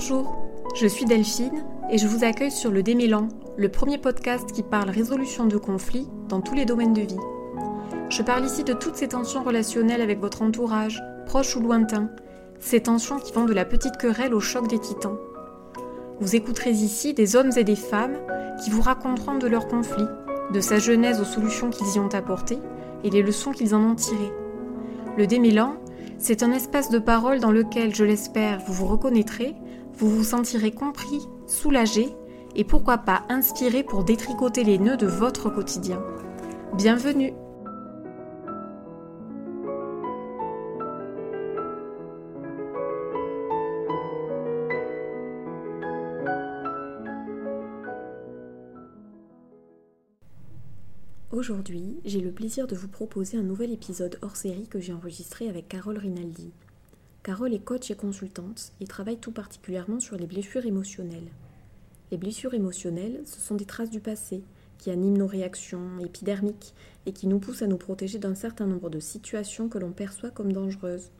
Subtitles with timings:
[0.00, 0.36] Bonjour,
[0.76, 3.26] je suis Delphine et je vous accueille sur le Démélan,
[3.56, 7.18] le premier podcast qui parle résolution de conflits dans tous les domaines de vie.
[8.08, 12.10] Je parle ici de toutes ces tensions relationnelles avec votre entourage, proche ou lointain,
[12.60, 15.18] ces tensions qui vont de la petite querelle au choc des titans.
[16.20, 18.18] Vous écouterez ici des hommes et des femmes
[18.62, 20.06] qui vous raconteront de leurs conflits,
[20.54, 22.60] de sa genèse aux solutions qu'ils y ont apportées
[23.02, 24.32] et les leçons qu'ils en ont tirées.
[25.16, 25.74] Le démêlant,
[26.18, 29.56] c'est un espace de parole dans lequel, je l'espère, vous vous reconnaîtrez,
[29.98, 32.08] vous vous sentirez compris, soulagé
[32.54, 36.00] et pourquoi pas inspiré pour détricoter les nœuds de votre quotidien.
[36.74, 37.32] Bienvenue
[51.32, 55.48] Aujourd'hui, j'ai le plaisir de vous proposer un nouvel épisode hors série que j'ai enregistré
[55.48, 56.52] avec Carole Rinaldi.
[57.28, 61.28] Carole est coach et consultante et travaille tout particulièrement sur les blessures émotionnelles.
[62.10, 64.42] Les blessures émotionnelles, ce sont des traces du passé
[64.78, 66.72] qui animent nos réactions épidermiques
[67.04, 70.30] et qui nous poussent à nous protéger d'un certain nombre de situations que l'on perçoit
[70.30, 71.10] comme dangereuses,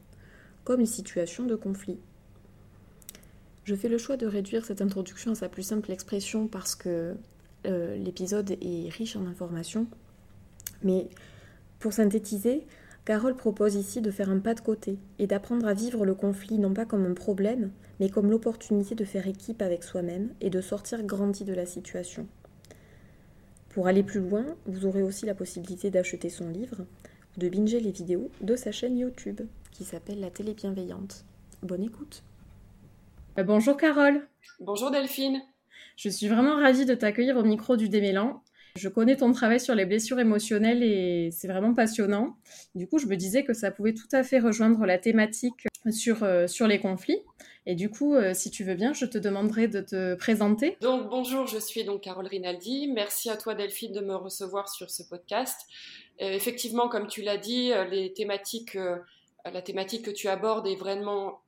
[0.64, 1.98] comme les situations de conflit.
[3.64, 7.16] Je fais le choix de réduire cette introduction à sa plus simple expression parce que
[7.66, 9.86] euh, l'épisode est riche en informations
[10.82, 11.10] mais
[11.78, 12.66] pour synthétiser,
[13.08, 16.58] Carole propose ici de faire un pas de côté et d'apprendre à vivre le conflit
[16.58, 20.60] non pas comme un problème, mais comme l'opportunité de faire équipe avec soi-même et de
[20.60, 22.28] sortir grandi de la situation.
[23.70, 26.84] Pour aller plus loin, vous aurez aussi la possibilité d'acheter son livre
[27.34, 29.40] ou de binger les vidéos de sa chaîne YouTube
[29.72, 31.24] qui s'appelle La télé bienveillante.
[31.62, 32.22] Bonne écoute.
[33.38, 34.28] Euh, bonjour Carole.
[34.60, 35.40] Bonjour Delphine.
[35.96, 38.42] Je suis vraiment ravie de t'accueillir au micro du Démélan
[38.78, 42.36] je connais ton travail sur les blessures émotionnelles et c'est vraiment passionnant.
[42.74, 46.22] Du coup, je me disais que ça pouvait tout à fait rejoindre la thématique sur,
[46.22, 47.22] euh, sur les conflits.
[47.66, 50.78] Et du coup, euh, si tu veux bien, je te demanderai de te présenter.
[50.80, 52.88] Donc, bonjour, je suis donc Carole Rinaldi.
[52.88, 55.60] Merci à toi, Delphine, de me recevoir sur ce podcast.
[56.22, 61.40] Euh, effectivement, comme tu l'as dit, la thématique que tu abordes est vraiment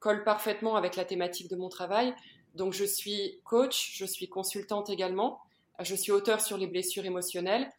[0.00, 2.14] colle parfaitement avec la thématique de mon travail.
[2.54, 5.40] Donc, je suis coach, je suis consultante également.
[5.80, 7.70] Je suis auteur sur les blessures émotionnelles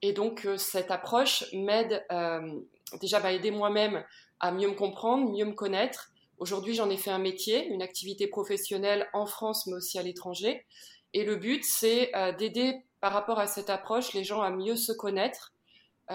[0.00, 2.60] et donc euh, cette approche m'aide euh,
[3.00, 4.04] déjà à aider moi-même
[4.38, 6.12] à mieux me comprendre, mieux me connaître.
[6.38, 10.66] Aujourd'hui, j'en ai fait un métier, une activité professionnelle en France mais aussi à l'étranger.
[11.14, 14.76] Et le but, c'est euh, d'aider par rapport à cette approche les gens à mieux
[14.76, 15.52] se connaître,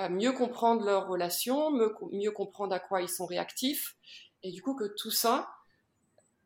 [0.09, 1.69] mieux comprendre leurs relations,
[2.11, 3.95] mieux comprendre à quoi ils sont réactifs.
[4.41, 5.47] Et du coup, que tout ça,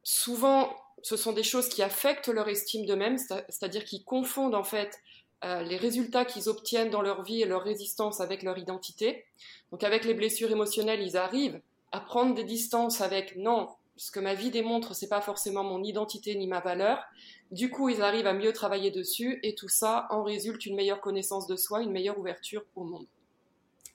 [0.04, 5.00] souvent ce sont des choses qui affectent leur estime d'eux-mêmes, c'est-à-dire qu'ils confondent en fait
[5.44, 9.26] euh, les résultats qu'ils obtiennent dans leur vie et leur résistance avec leur identité.
[9.72, 14.20] Donc avec les blessures émotionnelles, ils arrivent à prendre des distances avec non, ce que
[14.20, 17.04] ma vie démontre, c'est pas forcément mon identité ni ma valeur.
[17.52, 21.02] Du coup, ils arrivent à mieux travailler dessus et tout ça en résulte une meilleure
[21.02, 23.06] connaissance de soi, une meilleure ouverture au monde.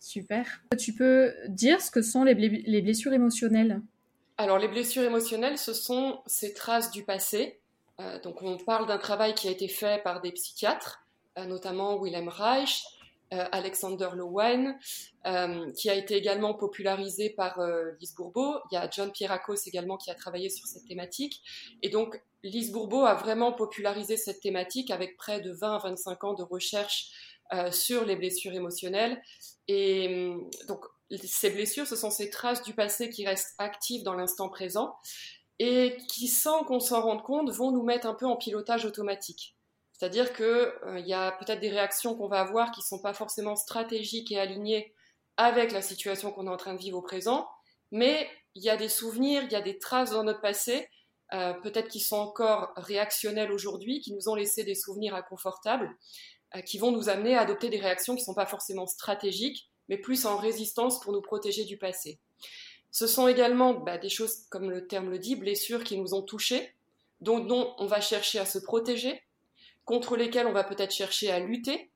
[0.00, 0.62] Super.
[0.78, 3.80] Tu peux dire ce que sont les blessures émotionnelles?
[4.38, 7.60] Alors les blessures émotionnelles, ce sont ces traces du passé.
[8.00, 11.04] Euh, donc on parle d'un travail qui a été fait par des psychiatres,
[11.38, 12.84] euh, notamment Wilhelm Reich,
[13.32, 14.78] euh, Alexander Lowen,
[15.76, 17.60] qui a été également popularisé par
[18.00, 18.56] Lise Bourbeau.
[18.70, 21.40] Il y a John Pierrakos également qui a travaillé sur cette thématique.
[21.82, 26.24] Et donc Lise Bourbeau a vraiment popularisé cette thématique avec près de 20 à 25
[26.24, 27.10] ans de recherche
[27.70, 29.22] sur les blessures émotionnelles.
[29.68, 30.84] Et hum, donc
[31.18, 34.96] ces blessures, ce sont ces traces du passé qui restent actives dans l'instant présent
[35.58, 39.56] et qui, sans qu'on s'en rende compte, vont nous mettre un peu en pilotage automatique.
[39.92, 43.14] C'est-à-dire qu'il euh, y a peut-être des réactions qu'on va avoir qui ne sont pas
[43.14, 44.92] forcément stratégiques et alignées
[45.36, 47.48] avec la situation qu'on est en train de vivre au présent,
[47.90, 50.88] mais il y a des souvenirs, il y a des traces dans notre passé,
[51.32, 55.96] euh, peut-être qui sont encore réactionnels aujourd'hui, qui nous ont laissé des souvenirs inconfortables,
[56.56, 59.70] euh, qui vont nous amener à adopter des réactions qui ne sont pas forcément stratégiques,
[59.92, 62.18] mais plus en résistance pour nous protéger du passé.
[62.90, 66.22] Ce sont également bah, des choses, comme le terme le dit, blessures qui nous ont
[66.22, 66.74] touchés,
[67.20, 69.22] dont, on va chercher à se protéger,
[69.84, 71.90] contre lesquelles on va peut-être chercher à lutter.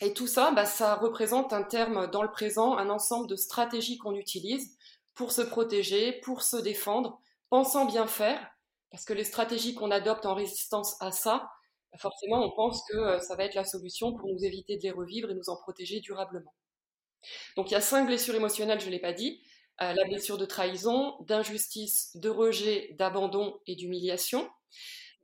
[0.00, 3.98] Et tout ça, bah, ça représente un terme dans le présent, un ensemble de stratégies
[3.98, 4.76] qu'on utilise
[5.14, 7.20] pour se protéger, pour se défendre,
[7.50, 8.44] pensant bien faire,
[8.90, 11.48] parce que les stratégies qu'on adopte en résistance à ça,
[11.98, 14.90] forcément, on pense que euh, ça va être la solution pour nous éviter de les
[14.90, 16.52] revivre et nous en protéger durablement.
[17.56, 19.42] Donc il y a cinq blessures émotionnelles, je ne l'ai pas dit.
[19.80, 24.48] Euh, la blessure de trahison, d'injustice, de rejet, d'abandon et d'humiliation.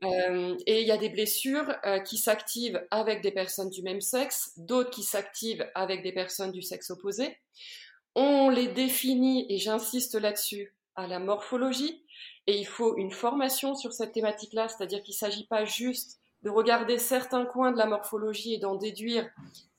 [0.04, 4.00] Euh, et il y a des blessures euh, qui s'activent avec des personnes du même
[4.00, 7.36] sexe, d'autres qui s'activent avec des personnes du sexe opposé.
[8.14, 12.04] On les définit, et j'insiste là-dessus, à la morphologie
[12.46, 16.50] et il faut une formation sur cette thématique-là, c'est-à-dire qu'il ne s'agit pas juste de
[16.50, 19.28] regarder certains coins de la morphologie et d'en déduire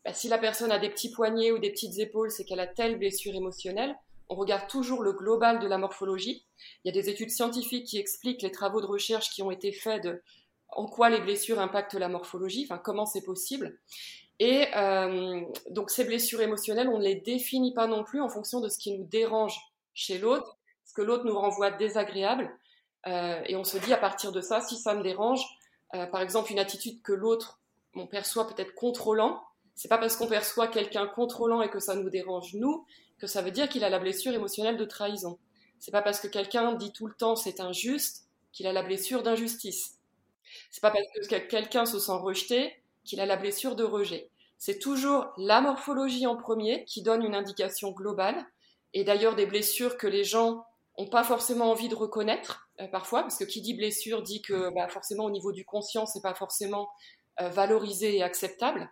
[0.05, 2.67] bah, si la personne a des petits poignets ou des petites épaules, c'est qu'elle a
[2.67, 3.97] telle blessure émotionnelle.
[4.29, 6.45] On regarde toujours le global de la morphologie.
[6.83, 9.71] Il y a des études scientifiques qui expliquent les travaux de recherche qui ont été
[9.71, 10.21] faits de
[10.69, 13.79] en quoi les blessures impactent la morphologie, enfin comment c'est possible.
[14.39, 18.59] Et euh, donc ces blessures émotionnelles, on ne les définit pas non plus en fonction
[18.59, 19.57] de ce qui nous dérange
[19.93, 22.51] chez l'autre, ce que l'autre nous renvoie désagréable.
[23.07, 25.43] Euh, et on se dit à partir de ça, si ça me dérange,
[25.93, 27.59] euh, par exemple une attitude que l'autre
[27.93, 29.41] on perçoit peut-être contrôlant,
[29.75, 32.85] c'est pas parce qu'on perçoit quelqu'un contrôlant et que ça nous dérange nous
[33.19, 35.37] que ça veut dire qu'il a la blessure émotionnelle de trahison.
[35.79, 39.23] C'est pas parce que quelqu'un dit tout le temps c'est injuste qu'il a la blessure
[39.23, 39.99] d'injustice.
[40.71, 42.73] C'est pas parce que quelqu'un se sent rejeté
[43.03, 44.29] qu'il a la blessure de rejet.
[44.57, 48.45] C'est toujours la morphologie en premier qui donne une indication globale,
[48.93, 50.65] et d'ailleurs des blessures que les gens
[50.97, 54.73] n'ont pas forcément envie de reconnaître euh, parfois, parce que qui dit blessure dit que
[54.73, 56.89] bah, forcément au niveau du conscient, c'est pas forcément
[57.41, 58.89] euh, valorisé et acceptable.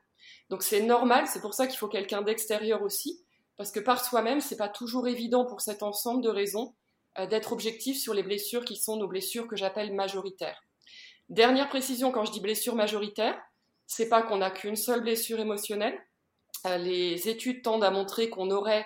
[0.50, 3.24] Donc c'est normal, c'est pour ça qu'il faut quelqu'un d'extérieur aussi,
[3.58, 6.75] parce que par soi-même, c'est pas toujours évident pour cet ensemble de raisons
[7.20, 10.62] euh, d'être objectif sur les blessures qui sont nos blessures que j'appelle majoritaires.
[11.30, 13.40] Dernière précision quand je dis blessure majoritaire,
[13.86, 16.00] c'est pas qu'on n'a qu'une seule blessure émotionnelle.
[16.66, 18.86] Euh, les études tendent à montrer qu'on aurait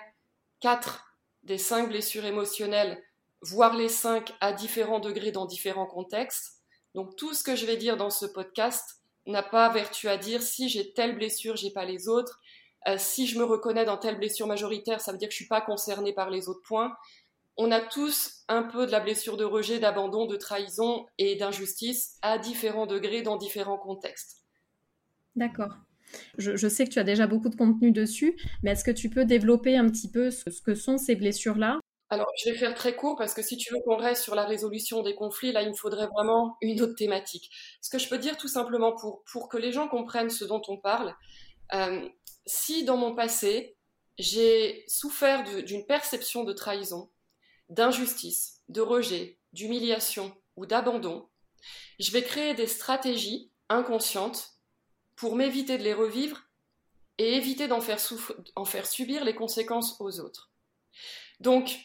[0.59, 1.05] quatre
[1.43, 3.01] des cinq blessures émotionnelles,
[3.41, 6.57] voire les cinq à différents degrés dans différents contextes.
[6.95, 8.96] Donc tout ce que je vais dire dans ce podcast
[9.31, 12.39] n'a pas vertu à dire si j'ai telle blessure, j'ai pas les autres.
[12.87, 15.47] Euh, si je me reconnais dans telle blessure majoritaire, ça veut dire que je suis
[15.47, 16.93] pas concernée par les autres points.
[17.57, 22.17] On a tous un peu de la blessure de rejet, d'abandon, de trahison et d'injustice
[22.21, 24.43] à différents degrés dans différents contextes.
[25.35, 25.73] D'accord.
[26.37, 29.25] Je, sais que tu as déjà beaucoup de contenu dessus, mais est-ce que tu peux
[29.25, 31.79] développer un petit peu ce, que sont ces blessures-là?
[32.09, 34.45] Alors, je vais faire très court parce que si tu veux qu'on reste sur la
[34.45, 37.51] résolution des conflits, là, il me faudrait vraiment une autre thématique.
[37.81, 40.61] Ce que je peux dire tout simplement pour, pour que les gens comprennent ce dont
[40.69, 41.13] on parle,
[41.73, 42.07] euh,
[42.45, 43.75] si dans mon passé,
[44.17, 47.11] j'ai souffert d'une perception de trahison,
[47.69, 51.27] d'injustice, de rejet, d'humiliation ou d'abandon,
[51.99, 54.53] je vais créer des stratégies inconscientes
[55.15, 56.43] pour m'éviter de les revivre
[57.17, 57.99] et éviter d'en faire,
[58.65, 60.51] faire subir les conséquences aux autres.
[61.39, 61.77] Donc,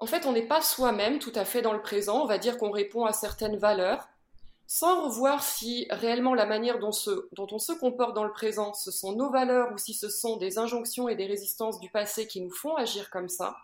[0.00, 2.56] en fait, on n'est pas soi-même tout à fait dans le présent, on va dire
[2.56, 4.08] qu'on répond à certaines valeurs,
[4.66, 9.12] sans revoir si réellement la manière dont, on se comporte dans le présent, ce sont
[9.12, 12.52] nos valeurs ou si ce sont des injonctions et des résistances du passé qui nous
[12.52, 13.56] font agir comme ça.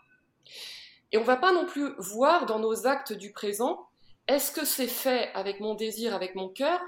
[1.12, 3.87] Et on ne va pas non plus voir dans nos actes du présent,
[4.29, 6.81] est-ce que c'est fait avec mon désir, avec mon cœur,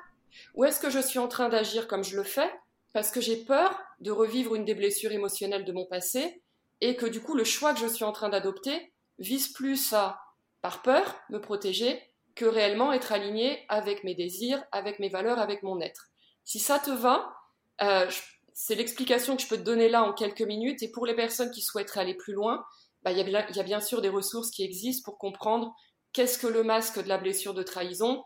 [0.54, 2.50] ou est-ce que je suis en train d'agir comme je le fais
[2.92, 6.42] parce que j'ai peur de revivre une des blessures émotionnelles de mon passé
[6.80, 10.20] et que du coup le choix que je suis en train d'adopter vise plus à,
[10.62, 12.02] par peur, me protéger
[12.34, 16.08] que réellement être aligné avec mes désirs, avec mes valeurs, avec mon être.
[16.44, 17.34] Si ça te va,
[17.82, 18.08] euh,
[18.54, 20.82] c'est l'explication que je peux te donner là en quelques minutes.
[20.82, 22.64] Et pour les personnes qui souhaiteraient aller plus loin,
[23.02, 25.74] bah, il y, y, a bien sûr des ressources qui existent pour comprendre
[26.12, 28.24] qu'est-ce que le masque de la blessure de trahison,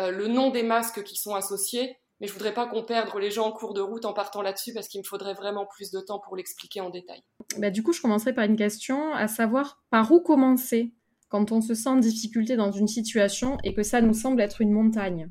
[0.00, 3.30] euh, le nom des masques qui sont associés, mais je voudrais pas qu'on perde les
[3.30, 6.00] gens en cours de route en partant là-dessus parce qu'il me faudrait vraiment plus de
[6.00, 7.22] temps pour l'expliquer en détail.
[7.58, 10.94] Bah, du coup, je commencerai par une question, à savoir par où commencer
[11.28, 14.62] quand on se sent en difficulté dans une situation et que ça nous semble être
[14.62, 15.30] une montagne.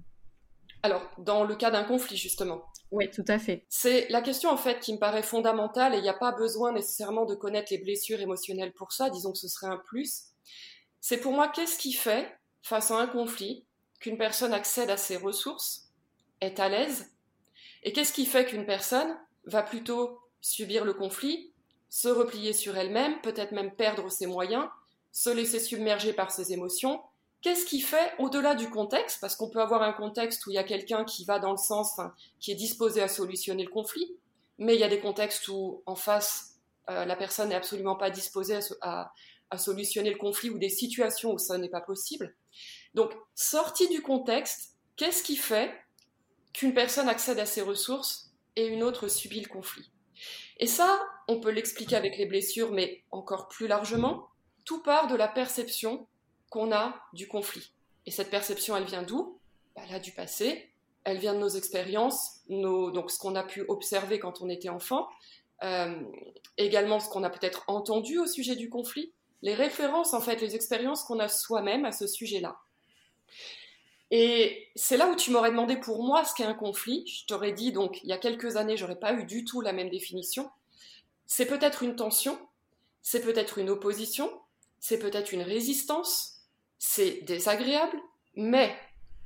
[0.83, 2.62] Alors, dans le cas d'un conflit, justement.
[2.91, 3.65] Oui, tout à fait.
[3.69, 6.73] C'est la question, en fait, qui me paraît fondamentale et il n'y a pas besoin
[6.73, 10.25] nécessairement de connaître les blessures émotionnelles pour ça, disons que ce serait un plus.
[11.01, 13.65] C'est pour moi, qu'est-ce qui fait, face à un conflit,
[14.00, 15.82] qu'une personne accède à ses ressources,
[16.43, 17.13] est à l'aise,
[17.83, 21.51] et qu'est-ce qui fait qu'une personne va plutôt subir le conflit,
[21.89, 24.67] se replier sur elle-même, peut-être même perdre ses moyens,
[25.12, 27.01] se laisser submerger par ses émotions?
[27.41, 30.59] Qu'est-ce qui fait, au-delà du contexte, parce qu'on peut avoir un contexte où il y
[30.59, 32.00] a quelqu'un qui va dans le sens,
[32.39, 34.15] qui est disposé à solutionner le conflit,
[34.57, 36.55] mais il y a des contextes où, en face,
[36.89, 39.12] euh, la personne n'est absolument pas disposée à,
[39.50, 42.33] à, solutionner le conflit ou des situations où ça n'est pas possible.
[42.93, 45.73] Donc, sorti du contexte, qu'est-ce qui fait
[46.53, 49.91] qu'une personne accède à ses ressources et une autre subit le conflit
[50.60, 54.29] Et ça, on peut l'expliquer avec les blessures, mais encore plus largement,
[54.65, 56.07] tout part de la perception
[56.50, 57.74] qu'on a du conflit.
[58.05, 59.39] Et cette perception, elle vient d'où?
[59.75, 60.69] Bah, Là, du passé.
[61.03, 65.10] Elle vient de nos expériences, donc ce qu'on a pu observer quand on était enfant,
[65.63, 66.01] euh,
[66.57, 70.55] également ce qu'on a peut-être entendu au sujet du conflit, les références, en fait, les
[70.55, 72.57] expériences qu'on a soi-même à ce sujet-là.
[74.15, 77.03] Et c'est là où tu m'aurais demandé pour moi ce qu'est un conflit.
[77.08, 79.74] Je t'aurais dit, donc, il y a quelques années, j'aurais pas eu du tout la
[79.74, 80.51] même définition.
[81.25, 82.38] C'est peut-être une tension,
[83.01, 84.32] c'est peut-être une opposition,
[84.79, 86.43] c'est peut-être une résistance,
[86.77, 87.98] c'est désagréable,
[88.36, 88.77] mais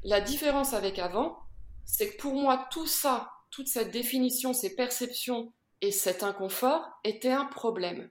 [0.03, 1.37] la différence avec avant,
[1.83, 5.51] c'est que pour moi, tout ça, toute cette définition, ces perceptions
[5.81, 8.09] et cet inconfort étaient un problème.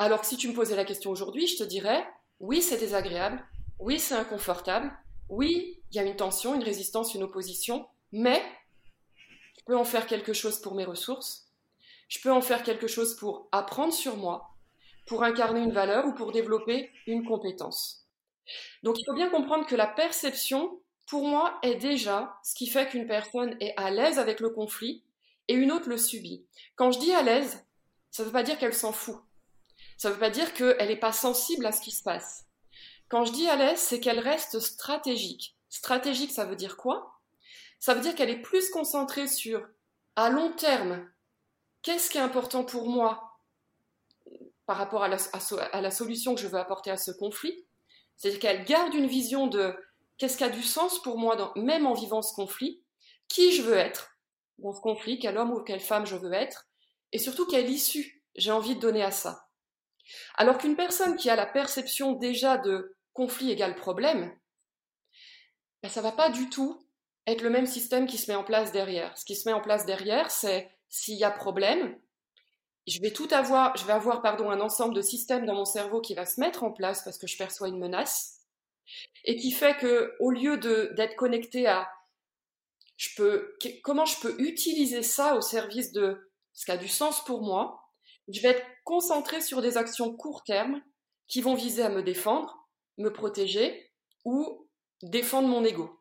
[0.00, 2.04] Alors que si tu me posais la question aujourd'hui, je te dirais,
[2.40, 3.46] oui, c'est désagréable,
[3.78, 4.92] oui, c'est inconfortable,
[5.32, 8.42] oui, il y a une tension, une résistance, une opposition, mais
[9.56, 11.50] je peux en faire quelque chose pour mes ressources,
[12.08, 14.50] je peux en faire quelque chose pour apprendre sur moi,
[15.06, 18.06] pour incarner une valeur ou pour développer une compétence.
[18.82, 22.90] Donc il faut bien comprendre que la perception, pour moi, est déjà ce qui fait
[22.90, 25.02] qu'une personne est à l'aise avec le conflit
[25.48, 26.44] et une autre le subit.
[26.76, 27.64] Quand je dis à l'aise,
[28.10, 29.16] ça ne veut pas dire qu'elle s'en fout.
[29.96, 32.44] Ça ne veut pas dire qu'elle n'est pas sensible à ce qui se passe.
[33.12, 35.54] Quand je dis à l'aise, c'est qu'elle reste stratégique.
[35.68, 37.20] Stratégique, ça veut dire quoi?
[37.78, 39.68] Ça veut dire qu'elle est plus concentrée sur,
[40.16, 41.06] à long terme,
[41.82, 43.38] qu'est-ce qui est important pour moi
[44.64, 47.66] par rapport à la, solution que je veux apporter à ce conflit?
[48.16, 49.76] C'est-à-dire qu'elle garde une vision de
[50.16, 52.82] qu'est-ce qui a du sens pour moi, même en vivant ce conflit,
[53.28, 54.16] qui je veux être?
[54.56, 56.66] Dans ce conflit, quel homme ou quelle femme je veux être,
[57.12, 59.50] et surtout quelle issue j'ai envie de donner à ça?
[60.36, 64.36] Alors qu'une personne qui a la perception déjà de conflit égale problème,
[65.82, 66.86] ben ça va pas du tout
[67.26, 69.16] être le même système qui se met en place derrière.
[69.16, 71.98] Ce qui se met en place derrière, c'est s'il y a problème,
[72.86, 76.00] je vais tout avoir, je vais avoir pardon, un ensemble de systèmes dans mon cerveau
[76.00, 78.40] qui va se mettre en place parce que je perçois une menace
[79.24, 81.88] et qui fait que au lieu d'être connecté à
[82.96, 87.24] je peux, comment je peux utiliser ça au service de ce qui a du sens
[87.24, 87.82] pour moi,
[88.28, 90.82] je vais être concentré sur des actions court terme
[91.26, 92.61] qui vont viser à me défendre,
[93.02, 93.90] me protéger
[94.24, 94.68] ou
[95.02, 95.98] défendre mon ego.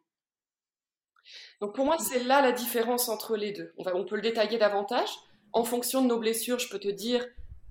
[1.60, 3.74] Donc pour moi, c'est là la différence entre les deux.
[3.77, 5.10] On, va, on peut le détailler davantage,
[5.53, 7.25] en fonction de nos blessures, je peux te dire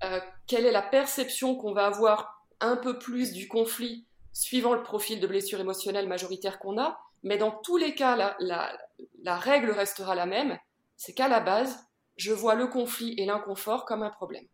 [0.05, 4.83] euh, quelle est la perception qu'on va avoir un peu plus du conflit suivant le
[4.83, 6.99] profil de blessure émotionnelle majoritaire qu'on a.
[7.23, 8.79] Mais dans tous les cas, la,
[9.23, 10.59] la règle restera la même.
[10.97, 14.47] C'est qu'à la base, je vois le conflit et l'inconfort comme un problème.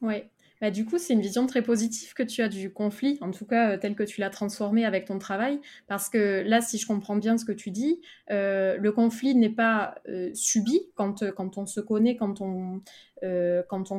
[0.00, 0.24] Oui,
[0.60, 3.46] bah, du coup, c'est une vision très positive que tu as du conflit, en tout
[3.46, 6.86] cas euh, tel que tu l'as transformé avec ton travail, parce que là, si je
[6.86, 8.00] comprends bien ce que tu dis,
[8.30, 12.82] euh, le conflit n'est pas euh, subi quand, quand on se connaît, quand on,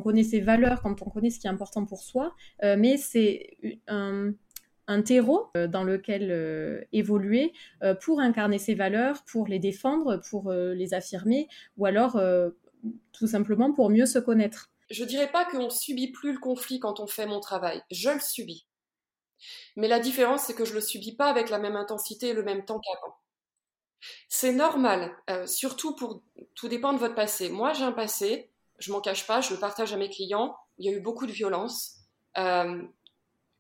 [0.04, 5.02] connaît ses valeurs, quand on connaît ce qui est important pour soi, mais c'est un
[5.04, 7.54] terreau dans lequel évoluer
[8.02, 12.20] pour incarner ses valeurs, pour les défendre, pour les affirmer, ou alors
[13.12, 17.00] tout simplement pour mieux se connaître je dirais pas qu'on subit plus le conflit quand
[17.00, 17.82] on fait mon travail.
[17.92, 18.68] Je le subis.
[19.76, 22.44] Mais la différence, c'est que je le subis pas avec la même intensité et le
[22.44, 23.16] même temps qu'avant.
[24.30, 26.22] C'est normal, euh, surtout pour
[26.56, 27.50] tout dépend de votre passé.
[27.50, 30.56] Moi, j'ai un passé, je m'en cache pas, je le partage à mes clients.
[30.78, 31.98] Il y a eu beaucoup de violence.
[32.38, 32.82] Euh,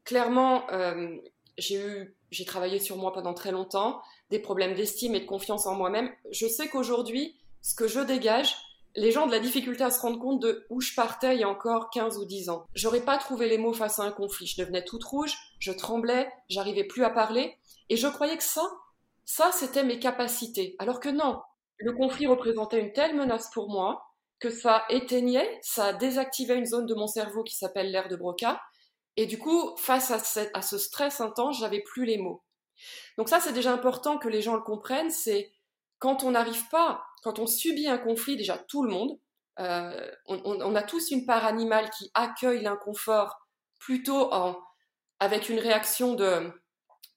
[0.03, 1.15] clairement, euh,
[1.57, 5.75] j'ai j'ai travaillé sur moi pendant très longtemps, des problèmes d'estime et de confiance en
[5.75, 6.09] moi-même.
[6.31, 8.55] Je sais qu'aujourd'hui, ce que je dégage,
[8.95, 11.41] les gens ont de la difficulté à se rendre compte de où je partais il
[11.41, 12.65] y a encore 15 ou 10 ans.
[12.73, 14.47] J'aurais pas trouvé les mots face à un conflit.
[14.47, 17.57] Je devenais toute rouge, je tremblais, j'arrivais plus à parler.
[17.89, 18.69] Et je croyais que ça,
[19.25, 20.75] ça, c'était mes capacités.
[20.79, 21.41] Alors que non.
[21.77, 24.03] Le conflit représentait une telle menace pour moi
[24.39, 28.59] que ça éteignait, ça désactivait une zone de mon cerveau qui s'appelle l'air de Broca.
[29.15, 32.43] Et du coup, face à, à ce stress intense, j'avais plus les mots.
[33.17, 35.11] Donc ça, c'est déjà important que les gens le comprennent.
[35.11, 35.51] C'est
[36.01, 39.17] quand on n'arrive pas quand on subit un conflit, déjà tout le monde,
[39.59, 43.47] euh, on, a tous une part animale qui accueille l'inconfort
[43.79, 44.59] plutôt en,
[45.19, 46.51] avec une réaction de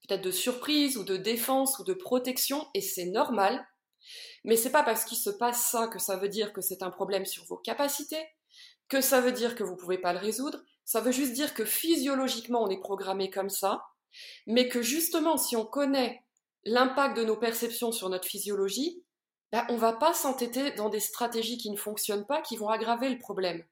[0.07, 3.67] peut-être de surprise ou de défense ou de protection, et c'est normal.
[4.45, 6.91] Mais c'est pas parce qu'il se passe ça que ça veut dire que c'est un
[6.91, 8.23] problème sur vos capacités,
[8.89, 10.63] que ça veut dire que vous pouvez pas le résoudre.
[10.85, 13.87] Ça veut juste dire que physiologiquement on est programmé comme ça,
[14.47, 16.24] mais que justement si on connaît
[16.65, 19.05] l'impact de nos perceptions sur notre physiologie,
[19.53, 23.09] bah, on va pas s'entêter dans des stratégies qui ne fonctionnent pas, qui vont aggraver
[23.09, 23.65] le problème.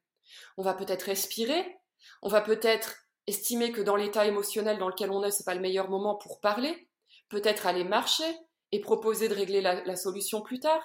[0.57, 1.77] On va peut-être respirer,
[2.23, 2.97] on va peut-être
[3.27, 6.41] estimer que dans l'état émotionnel dans lequel on est, c'est pas le meilleur moment pour
[6.41, 6.89] parler,
[7.29, 8.37] peut-être aller marcher
[8.73, 10.83] et proposer de régler la, la solution plus tard.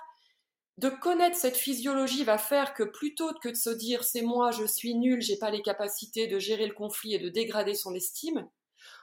[0.78, 4.66] De connaître cette physiologie va faire que plutôt que de se dire c'est moi, je
[4.66, 8.48] suis nul, j'ai pas les capacités de gérer le conflit et de dégrader son estime,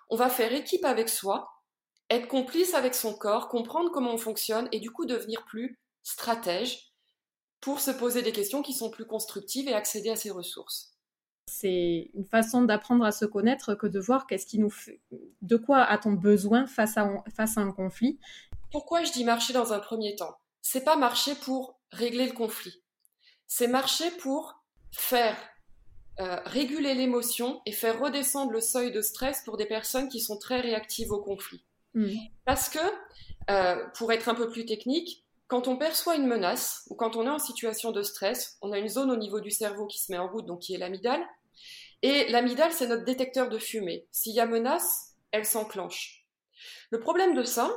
[0.09, 1.54] on va faire équipe avec soi,
[2.15, 6.93] être complice avec son corps, comprendre comment on fonctionne et du coup devenir plus stratège
[7.61, 10.93] pour se poser des questions qui sont plus constructives et accéder à ses ressources.
[11.47, 15.01] C'est une façon d'apprendre à se connaître que de voir qu'est-ce qui nous fait,
[15.43, 18.19] de quoi a-t-on besoin face à, face à un conflit.
[18.71, 20.37] Pourquoi je dis marcher dans un premier temps?
[20.63, 22.83] C'est pas marcher pour régler le conflit.
[23.47, 25.37] C'est marcher pour faire
[26.21, 30.39] euh, réguler l'émotion et faire redescendre le seuil de stress pour des personnes qui sont
[30.39, 31.65] très réactives au conflit.
[31.95, 32.09] Mm.
[32.45, 32.79] Parce que,
[33.51, 37.27] euh, pour être un peu plus technique, quand on perçoit une menace ou quand on
[37.27, 40.11] est en situation de stress, on a une zone au niveau du cerveau qui se
[40.11, 41.25] met en route, donc qui est l'amygdale.
[42.03, 44.07] Et l'amygdale, c'est notre détecteur de fumée.
[44.11, 46.27] S'il y a menace, elle s'enclenche.
[46.91, 47.71] Le problème de ça,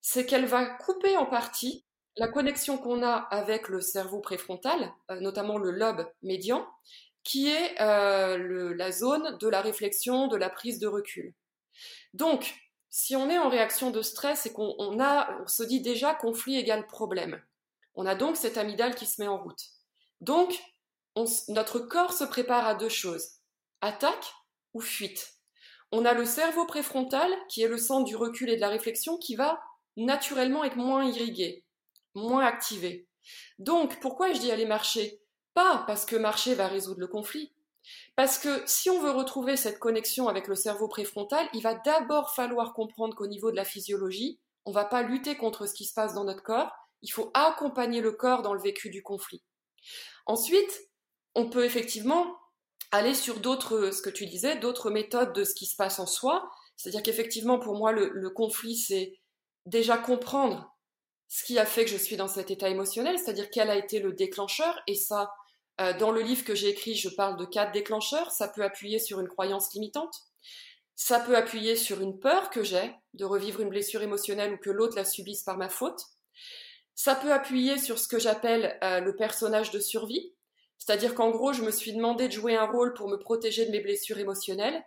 [0.00, 1.84] c'est qu'elle va couper en partie
[2.16, 6.66] la connexion qu'on a avec le cerveau préfrontal, euh, notamment le lobe médian,
[7.24, 11.34] qui est euh, la zone de la réflexion, de la prise de recul.
[12.12, 12.54] Donc,
[12.96, 16.86] si on est en réaction de stress et qu'on on se dit déjà conflit égale
[16.86, 17.42] problème,
[17.96, 19.64] on a donc cette amygdale qui se met en route.
[20.20, 20.62] Donc,
[21.48, 23.40] notre corps se prépare à deux choses
[23.80, 24.32] attaque
[24.74, 25.34] ou fuite.
[25.90, 29.18] On a le cerveau préfrontal, qui est le centre du recul et de la réflexion,
[29.18, 29.60] qui va
[29.96, 31.64] naturellement être moins irrigué,
[32.14, 33.08] moins activé.
[33.58, 35.20] Donc, pourquoi je dis aller marcher?
[35.54, 37.52] Pas parce que marcher va résoudre le conflit.
[38.16, 42.34] Parce que si on veut retrouver cette connexion avec le cerveau préfrontal, il va d'abord
[42.34, 45.84] falloir comprendre qu'au niveau de la physiologie, on ne va pas lutter contre ce qui
[45.84, 46.72] se passe dans notre corps,
[47.02, 49.42] il faut accompagner le corps dans le vécu du conflit.
[50.26, 50.80] Ensuite,
[51.34, 52.34] on peut effectivement
[52.90, 56.06] aller sur d'autres, ce que tu disais, d'autres méthodes de ce qui se passe en
[56.06, 56.48] soi.
[56.76, 59.18] C'est-à-dire qu'effectivement, pour moi, le, conflit, c'est
[59.66, 60.74] déjà comprendre
[61.28, 63.98] ce qui a fait que je suis dans cet état émotionnel, c'est-à-dire quel a été
[63.98, 64.80] le déclencheur.
[64.86, 65.30] Et ça,
[65.78, 68.30] dans le livre que j'ai écrit, je parle de quatre déclencheurs.
[68.30, 70.14] Ça peut appuyer sur une croyance limitante.
[70.96, 74.70] Ça peut appuyer sur une peur que j'ai de revivre une blessure émotionnelle ou que
[74.70, 76.00] l'autre la subisse par ma faute.
[76.94, 80.32] Ça peut appuyer sur ce que j'appelle euh, le personnage de survie,
[80.78, 83.72] c'est-à-dire qu'en gros, je me suis demandé de jouer un rôle pour me protéger de
[83.72, 84.84] mes blessures émotionnelles.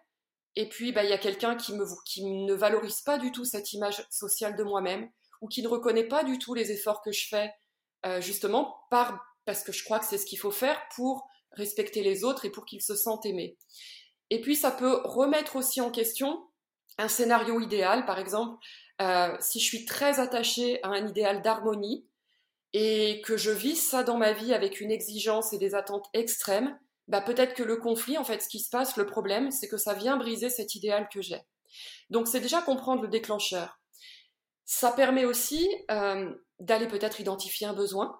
[0.55, 1.73] Et puis, bah, il y a quelqu'un qui,
[2.05, 5.09] qui ne valorise pas du tout cette image sociale de moi-même
[5.41, 7.53] ou qui ne reconnaît pas du tout les efforts que je fais,
[8.05, 12.03] euh, justement, par, parce que je crois que c'est ce qu'il faut faire pour respecter
[12.03, 13.57] les autres et pour qu'ils se sentent aimés.
[14.29, 16.45] Et puis, ça peut remettre aussi en question
[16.99, 18.57] un scénario idéal, par exemple,
[19.01, 22.05] euh, si je suis très attachée à un idéal d'harmonie,
[22.73, 26.77] et que je vis ça dans ma vie avec une exigence et des attentes extrêmes,
[27.07, 29.77] bah peut-être que le conflit, en fait, ce qui se passe, le problème, c'est que
[29.77, 31.41] ça vient briser cet idéal que j'ai.
[32.09, 33.79] Donc c'est déjà comprendre le déclencheur.
[34.65, 38.19] Ça permet aussi euh, d'aller peut-être identifier un besoin,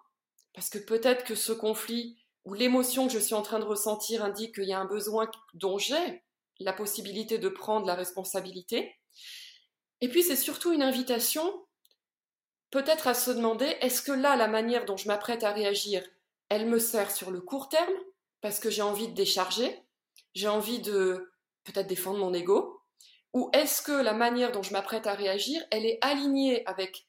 [0.58, 4.26] parce que peut-être que ce conflit ou l'émotion que je suis en train de ressentir
[4.26, 6.24] indique qu'il y a un besoin dont j'ai
[6.60, 8.96] la possibilité de prendre la responsabilité.
[10.02, 11.48] Et puis c'est surtout une invitation
[12.72, 16.04] peut-être à se demander est-ce que là, la manière dont je m'apprête à réagir,
[16.50, 17.94] elle me sert sur le court terme?
[18.42, 19.84] Parce que j'ai envie de décharger,
[20.34, 21.32] j'ai envie de
[21.66, 22.82] peut-être défendre mon ego,
[23.32, 27.07] ou est-ce que la manière dont je m'apprête à réagir, elle est alignée avec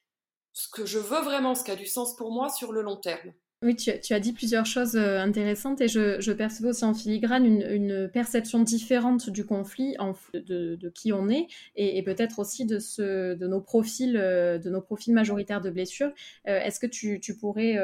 [0.59, 2.97] ce que je veux vraiment, ce qui a du sens pour moi sur le long
[2.97, 6.95] terme oui, tu, as dit plusieurs choses euh, intéressantes et je, je perçois aussi en
[6.95, 9.97] filigrane une, perception différente du conflit,
[10.33, 14.81] de, qui on est et, peut-être aussi de, ce, de, nos profils, euh, de nos
[14.81, 16.13] profils majoritaires de blessures.
[16.47, 17.77] Euh, est-ce que tu, pourrais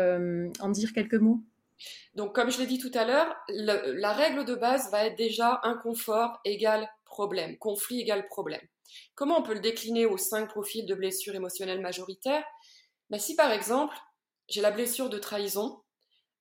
[0.60, 1.40] en dire quelques mots?
[2.14, 5.58] Donc, comme je l'ai dit tout à l'heure, la règle de base va être déjà
[5.64, 8.62] inconfort égale problème, conflit égale problème.
[9.16, 12.44] Comment on peut le décliner aux cinq profils de blessures émotionnelles majoritaires?
[13.18, 13.96] Si par exemple,
[14.48, 15.82] j'ai la blessure de trahison.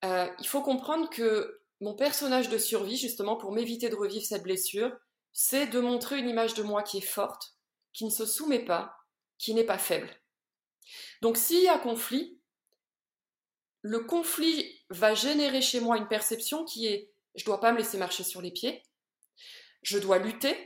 [0.04, 4.42] Euh, il faut comprendre que mon personnage de survie, justement, pour m'éviter de revivre cette
[4.42, 4.92] blessure,
[5.32, 7.56] c'est de montrer une image de moi qui est forte,
[7.92, 8.96] qui ne se soumet pas,
[9.38, 10.10] qui n'est pas faible.
[11.22, 12.38] Donc s'il y a conflit,
[13.82, 17.78] le conflit va générer chez moi une perception qui est je ne dois pas me
[17.78, 18.82] laisser marcher sur les pieds,
[19.82, 20.56] je dois lutter,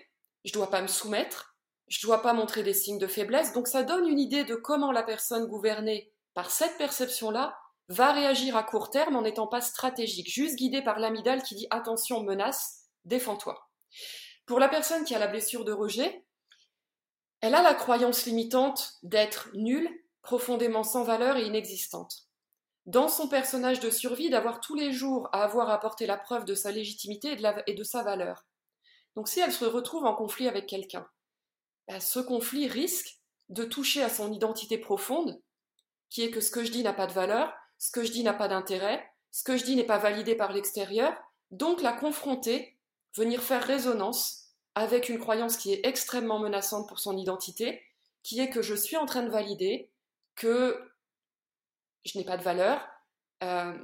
[0.44, 1.57] je ne dois pas me soumettre,
[1.88, 3.53] je ne dois pas montrer des signes de faiblesse.
[3.53, 8.57] Donc ça donne une idée de comment la personne gouvernée par cette perception-là, va réagir
[8.57, 12.85] à court terme en n'étant pas stratégique, juste guidé par l'amygdale qui dit attention, menace,
[13.05, 13.68] défends-toi.
[14.46, 16.24] Pour la personne qui a la blessure de rejet,
[17.40, 19.90] elle a la croyance limitante d'être nulle,
[20.22, 22.29] profondément sans valeur et inexistante.
[22.87, 26.55] Dans son personnage de survie, d'avoir tous les jours à avoir apporté la preuve de
[26.55, 28.46] sa légitimité et de, sa valeur.
[29.14, 31.07] Donc si elle se retrouve en conflit avec quelqu'un,
[31.88, 35.40] bah, ce conflit risque de toucher à son identité profonde
[36.11, 38.22] qui est que ce que je dis n'a pas de valeur, ce que je dis
[38.22, 41.14] n'a pas d'intérêt, ce que je dis n'est pas validé par l'extérieur,
[41.51, 42.79] donc la confronter,
[43.14, 47.83] venir faire résonance avec une croyance qui est extrêmement menaçante pour son identité,
[48.22, 49.90] qui est que je suis en train de valider
[50.35, 50.79] que
[52.05, 52.87] je n'ai pas de valeur,
[53.42, 53.77] euh,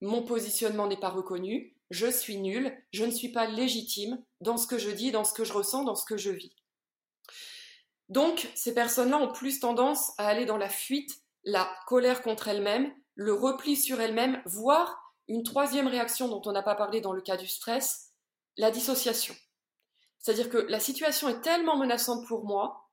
[0.00, 4.66] mon positionnement n'est pas reconnu, je suis nul, je ne suis pas légitime dans ce
[4.66, 6.52] que je dis, dans ce que je ressens, dans ce que je vis.
[8.12, 12.92] Donc, ces personnes-là ont plus tendance à aller dans la fuite la colère contre elle-même,
[13.14, 17.22] le repli sur elle-même, voire une troisième réaction dont on n'a pas parlé dans le
[17.22, 18.10] cas du stress,
[18.58, 19.34] la dissociation.
[20.18, 22.86] C'est-à-dire que la situation est tellement menaçante pour moi,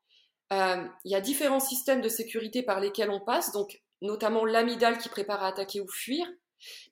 [0.54, 5.00] euh, il y a différents systèmes de sécurité par lesquels on passe, donc notamment l'amygdale
[5.00, 6.26] qui prépare à attaquer ou fuir,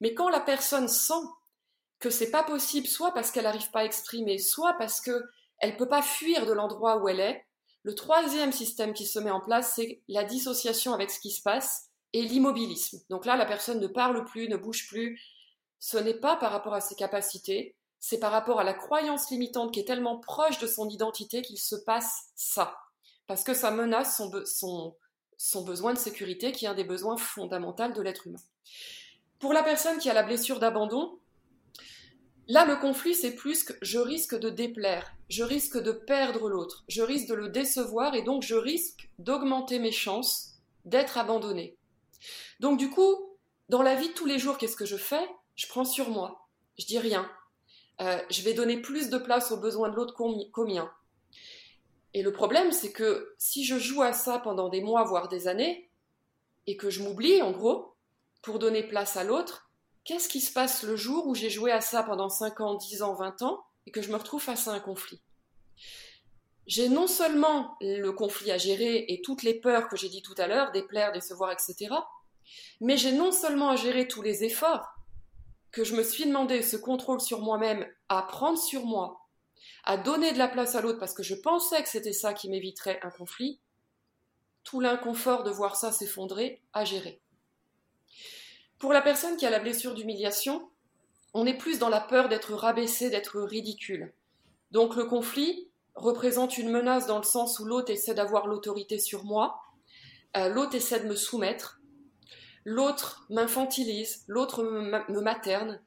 [0.01, 1.13] mais quand la personne sent
[1.99, 5.23] que c'est pas possible, soit parce qu'elle n'arrive pas à exprimer, soit parce qu'elle
[5.63, 7.46] ne peut pas fuir de l'endroit où elle est,
[7.87, 11.41] le troisième système qui se met en place, c'est la dissociation avec ce qui se
[11.41, 12.99] passe et l'immobilisme.
[13.09, 15.17] Donc là, la personne ne parle plus, ne bouge plus.
[15.79, 19.73] Ce n'est pas par rapport à ses capacités, c'est par rapport à la croyance limitante
[19.73, 22.75] qui est tellement proche de son identité qu'il se passe ça.
[23.25, 28.01] Parce que ça menace son, besoin de sécurité qui est un des besoins fondamentaux de
[28.01, 28.41] l'être humain.
[29.39, 31.19] Pour la personne qui a la blessure d'abandon,
[32.49, 36.85] Là, le conflit, c'est plus que je risque de déplaire, je risque de perdre l'autre,
[36.87, 40.53] je risque de le décevoir et donc je risque d'augmenter mes chances
[40.85, 41.77] d'être abandonné.
[42.61, 45.27] Donc du coup, dans la vie de tous les jours, qu'est-ce que je fais?
[45.55, 46.47] Je prends sur moi,
[46.79, 47.29] je dis rien.
[47.99, 50.89] Euh, je vais donner plus de place aux besoins de l'autre qu'aux miens.
[52.13, 55.47] Et le problème, c'est que si je joue à ça pendant des mois, voire des
[55.49, 55.89] années,
[56.65, 57.95] et que je m'oublie, en gros,
[58.41, 59.66] pour donner place à l'autre,
[60.07, 63.03] qu'est-ce qui se passe le jour où j'ai joué à ça pendant 5 ans, 10
[63.03, 65.21] ans, 20 ans et que je me retrouve face à un conflit?
[66.65, 70.35] J'ai non seulement le conflit à gérer et toutes les peurs que j'ai dit tout
[70.37, 71.93] à l'heure, déplaire, décevoir, etc.,
[72.79, 74.95] mais j'ai non seulement à gérer tous les efforts
[75.71, 79.27] que je me suis demandé, ce contrôle sur moi-même, à prendre sur moi,
[79.83, 82.49] à donner de la place à l'autre parce que je pensais que c'était ça qui
[82.49, 83.59] m'éviterait un conflit,
[84.63, 87.21] tout l'inconfort de voir ça s'effondrer à gérer.
[88.79, 90.69] Pour la personne qui a la blessure d'humiliation,
[91.33, 94.13] on est plus dans la peur d'être rabaissé, d'être ridicule.
[94.71, 99.23] Donc le conflit représente une menace dans le sens où l'autre essaie d'avoir l'autorité sur
[99.23, 99.59] moi,
[100.35, 101.81] euh, l'autre essaie de me soumettre,
[102.65, 105.81] l'autre m'infantilise, l'autre me materne.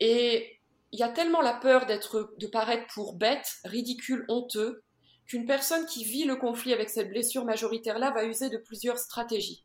[0.00, 0.60] Et
[0.92, 4.82] il y a tellement la peur d'être, de paraître pour bête, ridicule, honteux,
[5.26, 9.64] qu'une personne qui vit le conflit avec cette blessure majoritaire-là va user de plusieurs stratégies.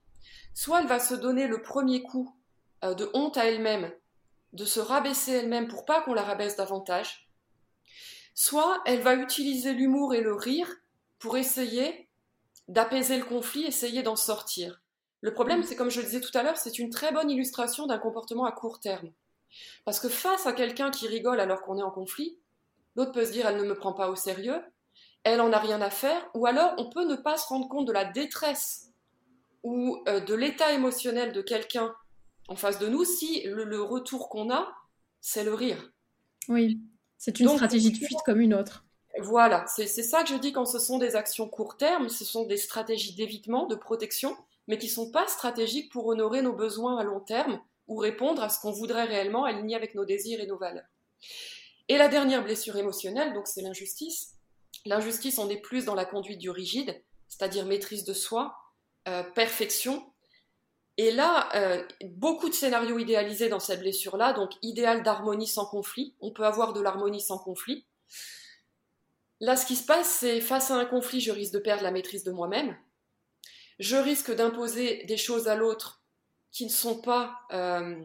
[0.53, 2.35] Soit elle va se donner le premier coup
[2.83, 3.91] euh, de honte à elle-même,
[4.53, 7.29] de se rabaisser elle-même pour pas qu'on la rabaisse davantage,
[8.33, 10.69] soit elle va utiliser l'humour et le rire
[11.19, 12.09] pour essayer
[12.67, 14.81] d'apaiser le conflit, essayer d'en sortir.
[15.21, 17.87] Le problème, c'est comme je le disais tout à l'heure, c'est une très bonne illustration
[17.87, 19.11] d'un comportement à court terme.
[19.83, 22.37] Parce que face à quelqu'un qui rigole alors qu'on est en conflit,
[22.95, 24.61] l'autre peut se dire elle ne me prend pas au sérieux,
[25.23, 27.87] elle en a rien à faire, ou alors on peut ne pas se rendre compte
[27.87, 28.91] de la détresse
[29.63, 31.93] ou euh, de l'état émotionnel de quelqu'un
[32.49, 34.67] en face de nous si le, retour qu'on a,
[35.21, 35.91] c'est le rire.
[36.49, 36.79] Oui,
[37.17, 38.85] c'est une stratégie de fuite comme une autre.
[39.21, 42.45] Voilà, c'est ça que je dis quand ce sont des actions court terme, ce sont
[42.45, 44.35] des stratégies d'évitement, de protection,
[44.67, 48.41] mais qui ne sont pas stratégiques pour honorer nos besoins à long terme ou répondre
[48.41, 50.87] à ce qu'on voudrait réellement aligner avec nos désirs et nos valeurs.
[51.87, 54.35] Et la dernière blessure émotionnelle, donc c'est l'injustice.
[54.85, 58.55] L'injustice, on est plus dans la conduite du rigide, c'est-à-dire maîtrise de soi,
[59.07, 60.05] euh, perfection,
[61.01, 66.13] et là, euh, beaucoup de scénarios idéalisés dans cette blessure-là, donc idéal d'harmonie sans conflit.
[66.19, 67.85] On peut avoir de l'harmonie sans conflit.
[69.39, 71.91] Là, ce qui se passe, c'est face à un conflit, je risque de perdre la
[71.91, 72.75] maîtrise de moi-même.
[73.79, 76.03] Je risque d'imposer des choses à l'autre
[76.51, 77.95] qui ne sont pas, euh,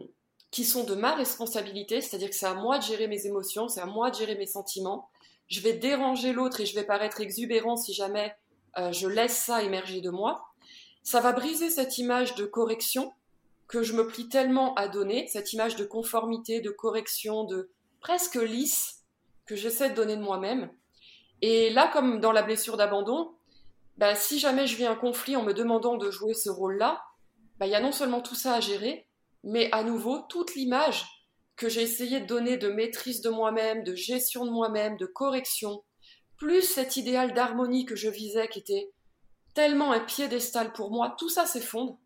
[0.49, 3.81] qui sont de ma responsabilité, c'est-à-dire que c'est à moi de gérer mes émotions, c'est
[3.81, 5.09] à moi de gérer mes sentiments.
[5.49, 8.33] Je vais déranger l'autre et je vais paraître exubérant si jamais
[8.77, 10.54] euh, je laisse ça émerger de moi
[11.05, 13.13] ça va briser cette image de correction
[13.67, 17.69] que je me plie tellement à donner, cette image de conformité, de correction, de
[18.01, 19.03] presque lisse
[19.45, 20.71] que j'essaie de donner de moi-même.
[21.43, 23.35] Et là, comme dans la blessure d'abandon,
[23.97, 27.03] bah, si jamais je vis un conflit en me demandant de jouer ce rôle-là,
[27.59, 29.07] bah, il y a non seulement tout ça à gérer,
[29.43, 31.05] mais à nouveau toute l'image
[31.55, 35.83] que j'ai essayé de donner de maîtrise de moi-même, de gestion de moi-même, de correction,
[36.37, 38.91] plus cet idéal d'harmonie que je visais qui était
[39.55, 41.97] tellement un piédestal pour moi, tout ça s'effondre.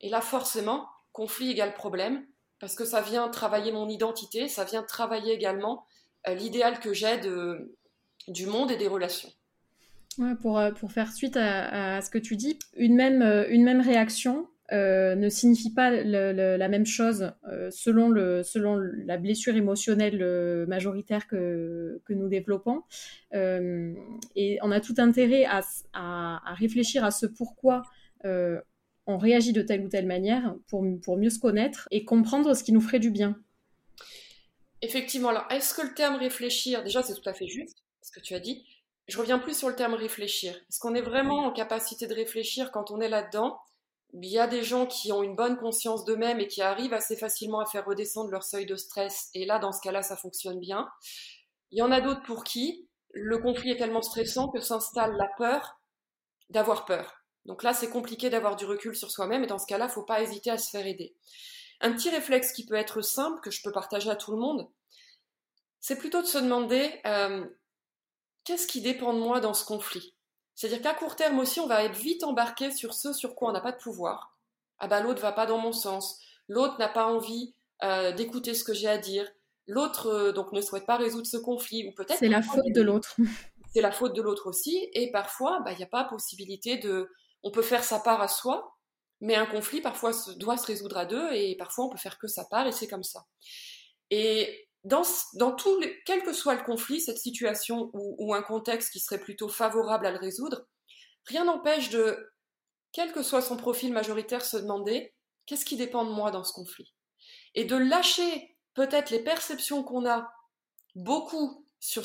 [0.00, 2.26] Et là, forcément, conflit égale problème,
[2.58, 5.86] parce que ça vient travailler mon identité, ça vient travailler également
[6.26, 7.20] euh, l'idéal que j'ai
[8.28, 9.30] du monde et des relations.
[10.42, 13.80] pour, euh, pour faire suite à, ce que tu dis, une même, euh, une même
[13.80, 17.32] réaction ne signifie pas la même chose
[17.70, 22.82] selon, le, selon la blessure émotionnelle majoritaire que, que nous développons.
[23.32, 25.60] et on a tout intérêt à,
[25.92, 27.82] à, réfléchir à ce pourquoi
[29.06, 32.64] on réagit de telle ou telle manière pour, pour mieux se connaître et comprendre ce
[32.64, 33.38] qui nous ferait du bien.
[34.82, 38.20] Effectivement, alors est-ce que le terme réfléchir, déjà c'est tout à fait juste, ce que
[38.20, 38.64] tu as dit,
[39.08, 40.54] je reviens plus sur le terme réfléchir.
[40.54, 43.58] Est-ce qu'on est vraiment en capacité de réfléchir quand on est là-dedans?
[44.12, 47.16] Il y a des gens qui ont une bonne conscience d'eux-mêmes et qui arrivent assez
[47.16, 50.58] facilement à faire redescendre leur seuil de stress, et là, dans ce cas-là, ça fonctionne
[50.58, 50.88] bien.
[51.70, 55.28] Il y en a d'autres pour qui le conflit est tellement stressant que s'installe la
[55.38, 55.80] peur
[56.50, 57.24] d'avoir peur.
[57.46, 59.94] Donc là, c'est compliqué d'avoir du recul sur soi-même et dans ce cas-là, il ne
[59.94, 61.16] faut pas hésiter à se faire aider.
[61.80, 64.68] Un petit réflexe qui peut être simple, que je peux partager à tout le monde,
[65.80, 67.46] c'est plutôt de se demander euh,
[68.44, 70.15] qu'est-ce qui dépend de moi dans ce conflit?
[70.56, 73.52] C'est-à-dire qu'à court terme aussi, on va être vite embarqué sur ce sur quoi on
[73.52, 74.36] n'a pas de pouvoir.
[74.78, 78.64] Ah ben l'autre va pas dans mon sens, l'autre n'a pas envie euh, d'écouter ce
[78.64, 79.30] que j'ai à dire,
[79.66, 82.18] l'autre euh, donc ne souhaite pas résoudre ce conflit, ou peut-être...
[82.18, 83.16] C'est la faute de l'autre.
[83.72, 87.10] C'est la faute de l'autre aussi, et parfois, bah, il n'y a pas possibilité de...
[87.42, 88.74] On peut faire sa part à soi,
[89.20, 92.26] mais un conflit parfois doit se résoudre à deux, et parfois on peut faire que
[92.26, 93.26] sa part, et c'est comme ça.
[94.10, 99.18] Et dans, tout, quel que soit le conflit, cette situation ou, un contexte qui serait
[99.18, 100.68] plutôt favorable à le résoudre,
[101.24, 102.32] rien n'empêche de,
[102.92, 105.12] quel que soit son profil majoritaire, se demander
[105.46, 106.94] qu'est-ce qui dépend de moi dans ce conflit?
[107.54, 110.30] Et de lâcher peut-être les perceptions qu'on a
[110.94, 112.04] beaucoup sur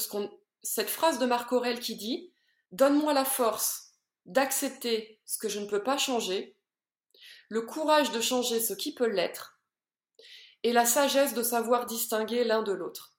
[0.63, 2.33] cette phrase de Marc Aurel qui dit
[2.71, 3.93] Donne-moi la force
[4.25, 6.57] d'accepter ce que je ne peux pas changer,
[7.49, 9.50] le courage de changer ce qui peut l'être,
[10.63, 13.13] et la sagesse de savoir distinguer l'un de l'autre.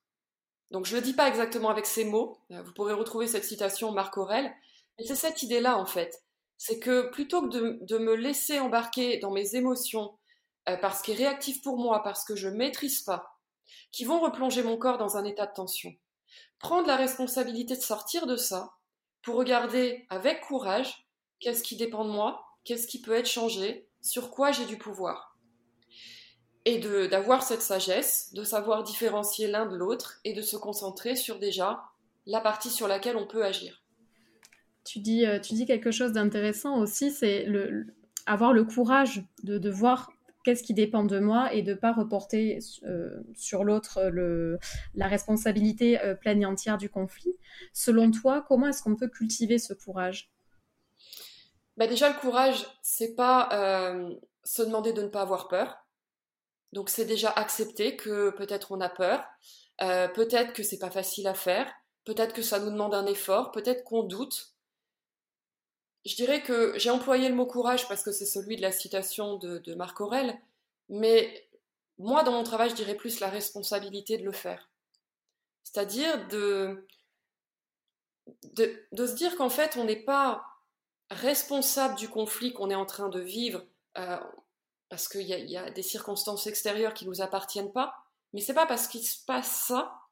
[0.70, 3.44] Donc je ne le dis pas exactement avec ces mots, euh, vous pourrez retrouver cette
[3.44, 4.52] citation Marc Aurel,
[4.98, 6.22] mais c'est cette idée-là en fait.
[6.56, 10.16] C'est que plutôt que de, me laisser embarquer dans mes émotions,
[10.68, 13.38] euh, parce qu'elles est réactif pour moi, parce que je ne maîtrise pas,
[13.90, 15.92] qui vont replonger mon corps dans un état de tension,
[16.58, 18.72] prendre la responsabilité de sortir de ça
[19.22, 21.06] pour regarder avec courage
[21.40, 25.31] qu'est-ce qui dépend de moi, qu'est-ce qui peut être changé, sur quoi j'ai du pouvoir
[26.64, 31.38] et d'avoir cette sagesse, de savoir différencier l'un de l'autre et de se concentrer sur
[31.38, 31.82] déjà
[32.26, 33.82] la partie sur laquelle on peut agir.
[34.84, 37.86] Tu dis, euh, tu dis quelque chose d'intéressant aussi, c'est le,
[38.26, 40.10] avoir le courage de, de voir
[40.44, 44.10] qu'est-ce qui dépend de moi et de ne pas reporter euh, sur l'autre
[44.94, 47.34] la responsabilité euh, pleine et entière du conflit.
[47.72, 50.32] Selon toi, comment est-ce qu'on peut cultiver ce courage?
[51.76, 53.48] Bah Déjà, le courage, c'est pas
[54.44, 55.81] se demander de ne pas avoir peur.
[56.72, 59.24] Donc c'est déjà accepter que peut-être on a peur,
[59.82, 61.70] euh, peut-être que c'est pas facile à faire,
[62.04, 64.54] peut-être que ça nous demande un effort, peut-être qu'on doute.
[66.04, 69.36] Je dirais que j'ai employé le mot courage parce que c'est celui de la citation
[69.36, 70.38] de, Marc Aurel,
[70.88, 71.48] mais
[71.98, 74.70] moi dans mon travail je dirais plus la responsabilité de le faire.
[75.62, 76.86] C'est-à-dire de,
[78.56, 80.44] se dire qu'en fait on n'est pas
[81.10, 83.64] responsable du conflit qu'on est en train de vivre.
[83.98, 84.18] Euh,
[84.92, 87.94] parce qu'il y, a des circonstances extérieures qui ne nous appartiennent pas,
[88.34, 90.02] mais c'est pas parce qu'il se passe ça,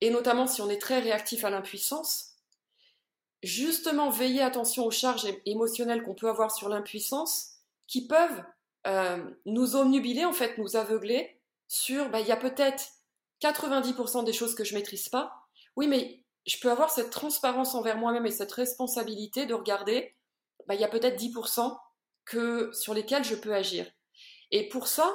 [0.00, 2.36] et notamment si on est très réactif à l'impuissance,
[3.42, 7.54] justement veiller attention aux charges émotionnelles qu'on peut avoir sur l'impuissance,
[7.88, 8.44] qui peuvent
[8.86, 12.84] euh, nous omnubiler, en fait, nous aveugler sur, bah, il y a peut-être
[13.42, 15.48] 90% des choses que je maîtrise pas.
[15.74, 20.14] Oui, mais je peux avoir cette transparence envers moi-même et cette responsabilité de regarder,
[20.68, 21.76] bah, il y a peut-être 10%
[22.24, 23.90] que, sur lesquels je peux agir.
[24.54, 25.12] Et pour ça,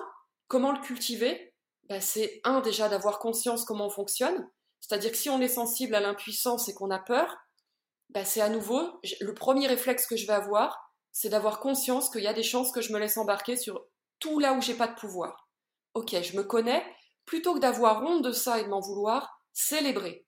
[0.49, 1.53] comment le cultiver?
[1.87, 4.49] Ben, C'est un déjà d'avoir conscience comment on fonctionne.
[4.81, 7.37] C'est-à-dire que si on est sensible à l'impuissance et qu'on a peur,
[8.09, 12.21] ben, c'est à nouveau le premier réflexe que je vais avoir, c'est d'avoir conscience qu'il
[12.21, 13.85] y a des chances que je me laisse embarquer sur
[14.19, 15.47] tout là où j'ai pas de pouvoir.
[15.93, 16.85] Ok, je me connais.
[17.25, 20.25] Plutôt que d'avoir honte de ça et de m'en vouloir, célébrer.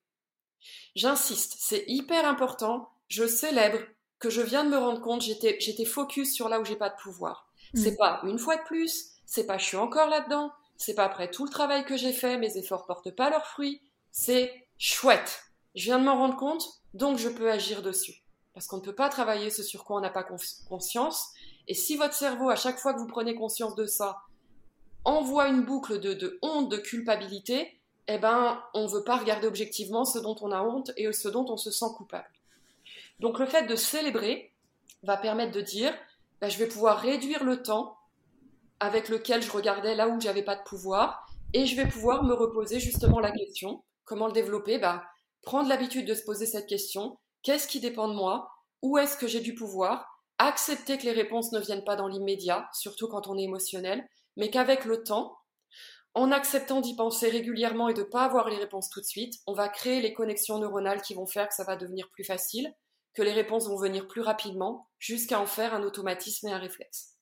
[0.96, 2.88] J'insiste, c'est hyper important.
[3.08, 3.80] Je célèbre
[4.18, 6.96] que je viens de me rendre compte, j'étais focus sur là où j'ai pas de
[6.96, 7.51] pouvoir.
[7.74, 7.96] C'est mm.
[7.96, 11.44] pas une fois de plus, c'est pas je suis encore là-dedans, c'est pas après tout
[11.44, 13.80] le travail que j'ai fait, mes efforts portent pas leurs fruits,
[14.10, 15.44] c'est chouette.
[15.74, 18.22] Je viens de m'en rendre compte, donc je peux agir dessus.
[18.52, 20.26] Parce qu'on ne peut pas travailler ce sur quoi on n'a pas
[20.68, 21.30] conscience.
[21.68, 24.18] Et si votre cerveau, à chaque fois que vous prenez conscience de ça,
[25.04, 30.04] envoie une boucle de, honte, de culpabilité, eh ben, on ne veut pas regarder objectivement
[30.04, 32.30] ce dont on a honte et ce dont on se sent coupable.
[33.20, 34.52] Donc le fait de célébrer
[35.02, 35.94] va permettre de dire,
[36.42, 37.96] bah, je vais pouvoir réduire le temps
[38.80, 42.34] avec lequel je regardais là où j'avais pas de pouvoir et je vais pouvoir me
[42.34, 45.04] reposer justement la question comment le développer bah,
[45.42, 48.50] prendre l'habitude de se poser cette question qu'est-ce qui dépend de moi
[48.82, 52.68] où est-ce que j'ai du pouvoir accepter que les réponses ne viennent pas dans l'immédiat
[52.72, 54.04] surtout quand on est émotionnel
[54.36, 55.38] mais qu'avec le temps
[56.14, 59.36] en acceptant d'y penser régulièrement et de ne pas avoir les réponses tout de suite,
[59.46, 62.74] on va créer les connexions neuronales qui vont faire que ça va devenir plus facile
[63.14, 67.12] que les réponses vont venir plus rapidement, jusqu'à en faire un automatisme et un réflexe.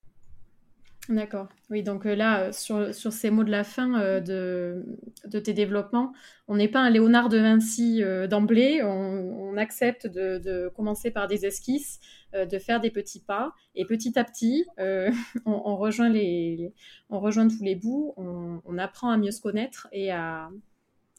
[1.10, 1.48] D'accord.
[1.70, 4.84] Oui, donc euh, là, euh, sur, sur, ces mots de la fin euh, de,
[5.26, 6.12] de, tes développements,
[6.46, 11.44] on n'est pas un Léonard de Vinci d'emblée, on, accepte de, de, commencer par des
[11.44, 12.00] esquisses,
[12.32, 14.64] de faire des petits pas, et petit à petit,
[15.44, 16.72] on, rejoint les,
[17.10, 20.48] on rejoint tous les bouts, on, apprend à mieux se connaître et à,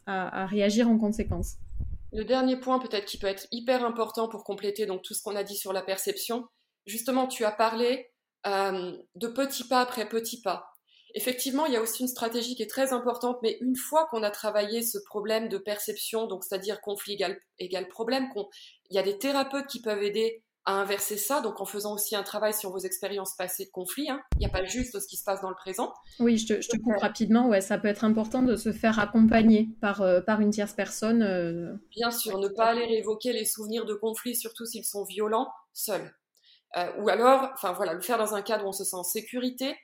[0.05, 1.57] à, réagir en conséquence.
[2.11, 5.35] Le dernier point peut-être qui peut être hyper important pour compléter donc tout ce qu'on
[5.35, 6.45] a dit sur la perception,
[6.85, 8.11] justement tu as parlé
[8.45, 10.67] euh, de petits pas après petits pas.
[11.13, 14.23] Effectivement, il y a aussi une stratégie qui est très importante, mais une fois qu'on
[14.23, 18.29] a travaillé ce problème de perception, donc c'est-à-dire conflit égal, égal problème,
[18.89, 22.15] il y a des thérapeutes qui peuvent aider à inverser ça, donc en faisant aussi
[22.15, 24.09] un travail sur vos expériences passées de conflit.
[24.09, 24.21] Hein.
[24.35, 25.93] Il n'y a pas juste ce qui se passe dans le présent.
[26.19, 27.47] Oui, je te, coupe rapidement.
[27.47, 31.23] Ouais, ça peut être important de se faire accompagner par, euh, par une tierce personne.
[31.23, 31.73] Euh.
[31.89, 36.13] Bien sûr, ne pas aller évoquer les souvenirs de conflit, surtout s'ils sont violents, seul.
[36.77, 39.03] Euh, ou alors, enfin voilà, le faire dans un cadre où on se sent en
[39.03, 39.75] sécurité,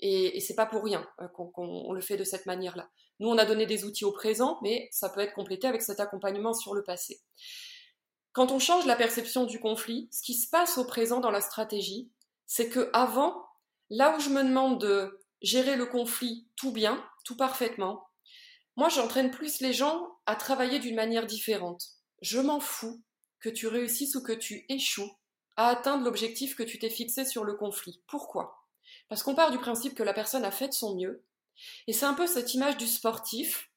[0.00, 2.90] et, et c'est pas pour rien qu'on le fait de cette manière-là.
[3.20, 6.00] Nous, on a donné des outils au présent, mais ça peut être complété avec cet
[6.00, 7.20] accompagnement sur le passé.
[8.36, 11.40] Quand on change la perception du conflit, ce qui se passe au présent dans la
[11.40, 12.12] stratégie,
[12.44, 13.48] c'est que avant,
[13.88, 18.06] là où je me demande de gérer le conflit tout bien, tout parfaitement,
[18.76, 21.82] moi j'entraîne plus les gens à travailler d'une manière différente.
[22.20, 23.02] Je m'en fous
[23.40, 25.16] que tu réussisses ou que tu échoues
[25.56, 28.02] à atteindre l'objectif que tu t'es fixé sur le conflit.
[28.06, 28.66] Pourquoi?
[29.08, 31.24] Parce qu'on part du principe que la personne a fait de son mieux,
[31.86, 33.70] et c'est un peu cette image du sportif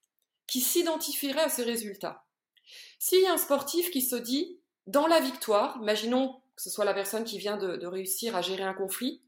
[0.48, 2.26] qui s'identifierait à ses résultats.
[3.00, 6.86] S'il y a un sportif qui se dit, dans la victoire, imaginons que ce soit
[6.86, 9.22] la personne qui vient de, réussir à gérer un conflit,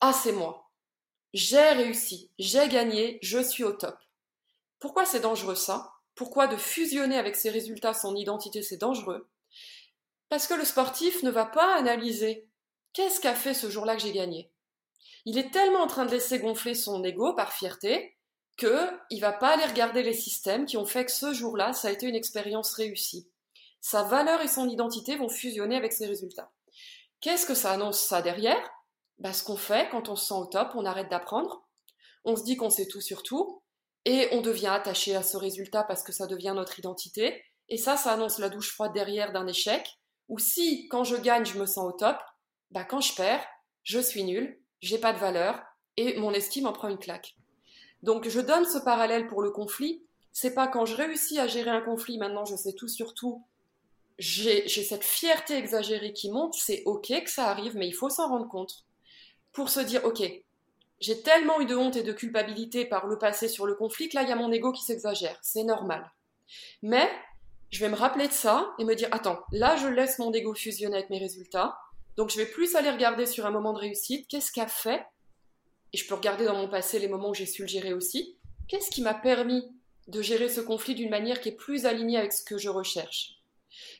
[0.00, 0.70] ah c'est moi,
[1.34, 3.96] j'ai réussi, j'ai gagné, je suis au top.
[4.78, 5.92] Pourquoi c'est dangereux ça?
[6.14, 9.28] Pourquoi de fusionner avec ses résultats son identité c'est dangereux?
[10.28, 12.48] Parce que le sportif ne va pas analyser
[12.92, 14.50] qu'est-ce qu'a fait ce jour-là que j'ai gagné?
[15.24, 18.16] Il est tellement en train de laisser gonfler son ego par fierté
[18.56, 21.90] qu'il va pas aller regarder les systèmes qui ont fait que ce jour-là, ça a
[21.92, 23.28] été une expérience réussie.
[23.80, 26.50] Sa valeur et son identité vont fusionner avec ses résultats.
[27.20, 28.70] Qu'est-ce que ça annonce ça derrière?
[29.18, 31.66] Bah, Ce qu'on fait quand on se sent au top, on arrête d'apprendre,
[32.24, 33.62] on se dit qu'on sait tout sur tout,
[34.04, 37.96] et on devient attaché à ce résultat parce que ça devient notre identité, et ça,
[37.96, 41.66] ça annonce la douche froide derrière d'un échec, ou si quand je gagne, je me
[41.66, 42.18] sens au top,
[42.70, 43.44] bah, quand je perds,
[43.82, 45.62] je suis nul, j'ai pas de valeur,
[45.96, 47.36] et mon estime en prend une claque.
[48.02, 50.02] Donc je donne ce parallèle pour le conflit.
[50.32, 53.44] C'est pas quand je réussis à gérer un conflit, maintenant je sais tout sur tout,
[54.18, 58.28] j'ai cette fierté exagérée qui monte, c'est ok que ça arrive, mais il faut s'en
[58.28, 58.84] rendre compte.
[59.52, 60.22] Pour se dire, ok,
[61.00, 64.14] j'ai tellement eu de honte et de culpabilité par le passé sur le conflit que
[64.14, 65.36] là, il y a mon ego qui s'exagère.
[65.42, 66.10] C'est normal.
[66.82, 67.10] Mais
[67.70, 70.54] je vais me rappeler de ça et me dire, attends, là, je laisse mon ego
[70.54, 71.76] fusionner avec mes résultats.
[72.16, 75.04] Donc, je vais plus aller regarder sur un moment de réussite, qu'est-ce qu'a fait
[75.92, 78.38] et je peux regarder dans mon passé les moments où j'ai su le gérer aussi.
[78.68, 79.62] Qu'est-ce qui m'a permis
[80.08, 83.38] de gérer ce conflit d'une manière qui est plus alignée avec ce que je recherche?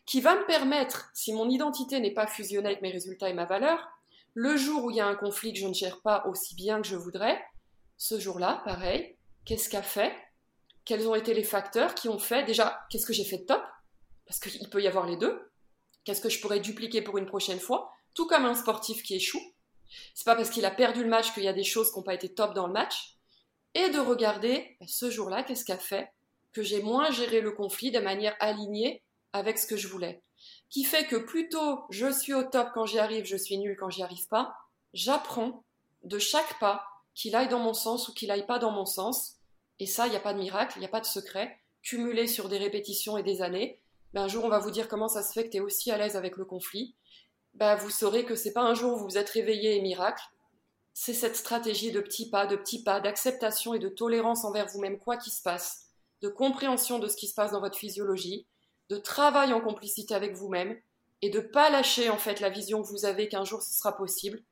[0.06, 3.44] Qui va me permettre, si mon identité n'est pas fusionnée avec mes résultats et ma
[3.44, 3.88] valeur,
[4.34, 6.80] le jour où il y a un conflit que je ne gère pas aussi bien
[6.80, 7.42] que je voudrais,
[7.98, 10.12] ce jour-là, pareil, qu'est-ce qu'a fait?
[10.84, 13.62] Quels ont été les facteurs qui ont fait Déjà, qu'est-ce que j'ai fait de top?
[14.26, 15.52] Parce qu'il peut y avoir les deux.
[16.04, 17.92] Qu'est-ce que je pourrais dupliquer pour une prochaine fois?
[18.14, 19.40] Tout comme un sportif qui échoue.
[20.14, 22.04] C'est pas parce qu'il a perdu le match qu'il y a des choses qui n'ont
[22.04, 23.16] pas été top dans le match.
[23.74, 26.10] Et de regarder bah, ce jour-là, qu'est-ce qu'a fait
[26.52, 29.02] que j'ai moins géré le conflit de manière alignée
[29.32, 30.22] avec ce que je voulais.
[30.68, 33.90] Qui fait que plutôt je suis au top quand j'y arrive, je suis nul quand
[33.90, 34.54] j'y arrive pas,
[34.92, 35.64] j'apprends
[36.04, 39.36] de chaque pas qu'il aille dans mon sens ou qu'il aille pas dans mon sens.
[39.78, 41.58] Et ça, il n'y a pas de miracle, il n'y a pas de secret.
[41.82, 43.80] Cumulé sur des répétitions et des années,
[44.12, 45.90] ben un jour on va vous dire comment ça se fait que tu es aussi
[45.90, 46.94] à l'aise avec le conflit
[47.54, 50.24] bah, vous saurez que c'est pas un jour où vous vous êtes réveillé et miracle.
[50.94, 54.98] C'est cette stratégie de petits pas, de petits pas, d'acceptation et de tolérance envers vous-même,
[54.98, 55.88] quoi qu'il se passe,
[56.20, 58.46] de compréhension de ce qui se passe dans votre physiologie,
[58.88, 60.78] de travail en complicité avec vous-même
[61.22, 63.96] et de pas lâcher en fait la vision que vous avez qu'un jour ce sera
[63.96, 64.42] possible,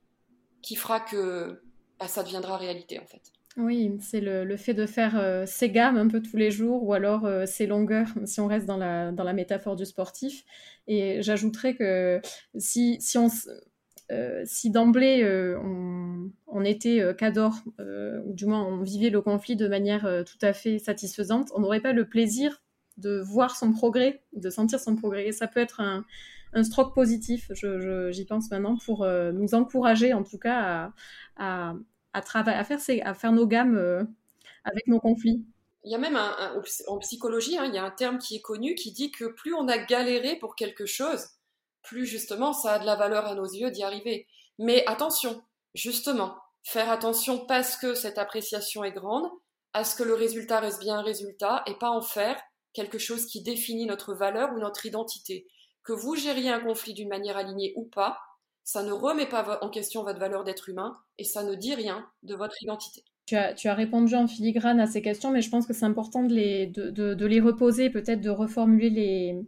[0.63, 1.63] qui fera que
[1.99, 3.33] bah, ça deviendra réalité en fait.
[3.57, 6.93] Oui, c'est le, fait de faire euh, ses gammes un peu tous les jours ou
[6.93, 10.45] alors euh, ses longueurs, si on reste dans la, métaphore du sportif.
[10.87, 12.21] Et j'ajouterais que
[12.57, 13.19] si, si,
[14.13, 15.25] euh, si d'emblée
[15.61, 17.55] on, on, était cador,
[18.25, 21.81] ou du moins on vivait le conflit de manière tout à fait satisfaisante, on n'aurait
[21.81, 22.63] pas le plaisir
[22.99, 25.27] de voir son progrès, de sentir son progrès.
[25.27, 26.05] Et ça peut être un,
[26.63, 27.51] stroke positif,
[28.11, 30.93] j'y pense maintenant, pour nous encourager en tout cas
[31.37, 31.75] à,
[32.13, 34.05] à, faire, nos gammes euh,
[34.65, 35.45] avec nos conflits.
[35.85, 36.19] Il y a même
[36.89, 39.55] en psychologie, hein, il y a un terme qui est connu qui dit que plus
[39.55, 41.27] on a galéré pour quelque chose,
[41.83, 44.27] plus justement ça a de la valeur à nos yeux d'y arriver.
[44.59, 45.43] Mais attention,
[45.75, 49.31] justement, faire attention parce que cette appréciation est grande,
[49.73, 52.41] à ce que le résultat reste bien un résultat et pas en faire
[52.73, 55.47] quelque chose qui définit notre valeur ou notre identité.
[55.83, 58.19] Que vous gériez un conflit d'une manière alignée ou pas,
[58.65, 62.07] ça ne remet pas en question votre valeur d'être humain et ça ne dit rien
[62.23, 63.05] de votre identité.
[63.27, 65.85] Tu as, tu as, répondu en filigrane à ces questions, mais je pense que c'est
[65.85, 69.41] important de les, de, de, les reposer, peut-être de reformuler les,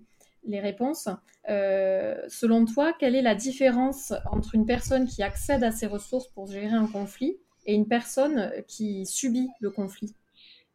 [0.44, 1.08] les réponses.
[1.48, 6.28] Euh, selon toi, quelle est la différence entre une personne qui accède à ses ressources
[6.28, 10.14] pour gérer un conflit et une personne qui subit le conflit?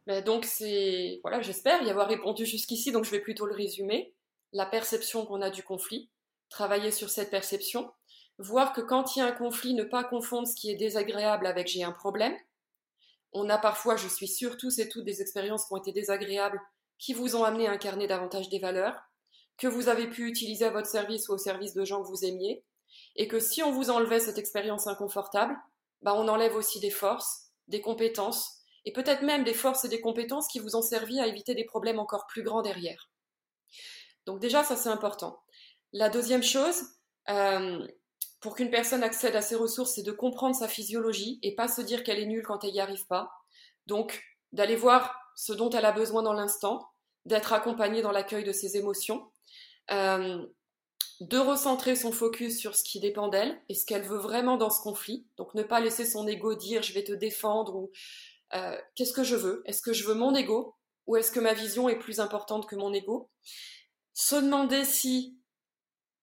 [0.06, 4.14] Ben Donc, c'est, voilà, j'espère y avoir répondu jusqu'ici, donc je vais plutôt le résumer.
[4.52, 6.08] La perception qu'on a du conflit,
[6.48, 7.90] travailler sur cette perception,
[8.38, 11.46] voir que quand il y a un conflit, ne pas confondre ce qui est désagréable
[11.46, 12.36] avec j'ai un problème.
[13.32, 16.60] On a parfois, je suis sûre, tous et toutes des expériences qui ont été désagréables,
[16.98, 19.02] qui vous ont amené à incarner davantage des valeurs,
[19.58, 22.24] que vous avez pu utiliser à votre service ou au service de gens que vous
[22.24, 22.64] aimiez,
[23.16, 25.56] et que si on vous enlevait cette expérience inconfortable,
[26.02, 30.00] bah on enlève aussi des forces, des compétences, et peut-être même des forces et des
[30.00, 33.10] compétences qui vous ont servi à éviter des problèmes encore plus grands derrière.
[34.24, 35.42] Donc déjà, ça c'est important.
[35.92, 36.82] La deuxième chose,
[37.28, 37.86] euh,
[38.40, 41.80] pour qu'une personne accède à ses ressources, c'est de comprendre sa physiologie et pas se
[41.80, 43.30] dire qu'elle est nulle quand elle n'y arrive pas.
[43.86, 44.22] Donc,
[44.52, 46.88] d'aller voir ce dont elle a besoin dans l'instant,
[47.24, 49.30] d'être accompagnée dans l'accueil de ses émotions,
[49.90, 50.46] euh,
[51.20, 54.70] de recentrer son focus sur ce qui dépend d'elle et ce qu'elle veut vraiment dans
[54.70, 55.26] ce conflit.
[55.36, 57.90] Donc, ne pas laisser son ego dire je vais te défendre ou
[58.54, 59.62] euh, qu'est-ce que je veux?
[59.66, 60.76] Est-ce que je veux mon ego?
[61.06, 63.30] Ou est-ce que ma vision est plus importante que mon ego?
[64.14, 65.37] Se demander si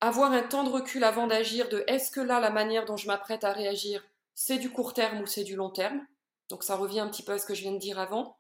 [0.01, 3.07] avoir un temps de recul avant d'agir, de est-ce que là, la manière dont je
[3.07, 6.05] m'apprête à réagir, c'est du court terme ou c'est du long terme?
[6.49, 8.37] Donc ça revient un petit peu à ce que je viens de dire avant.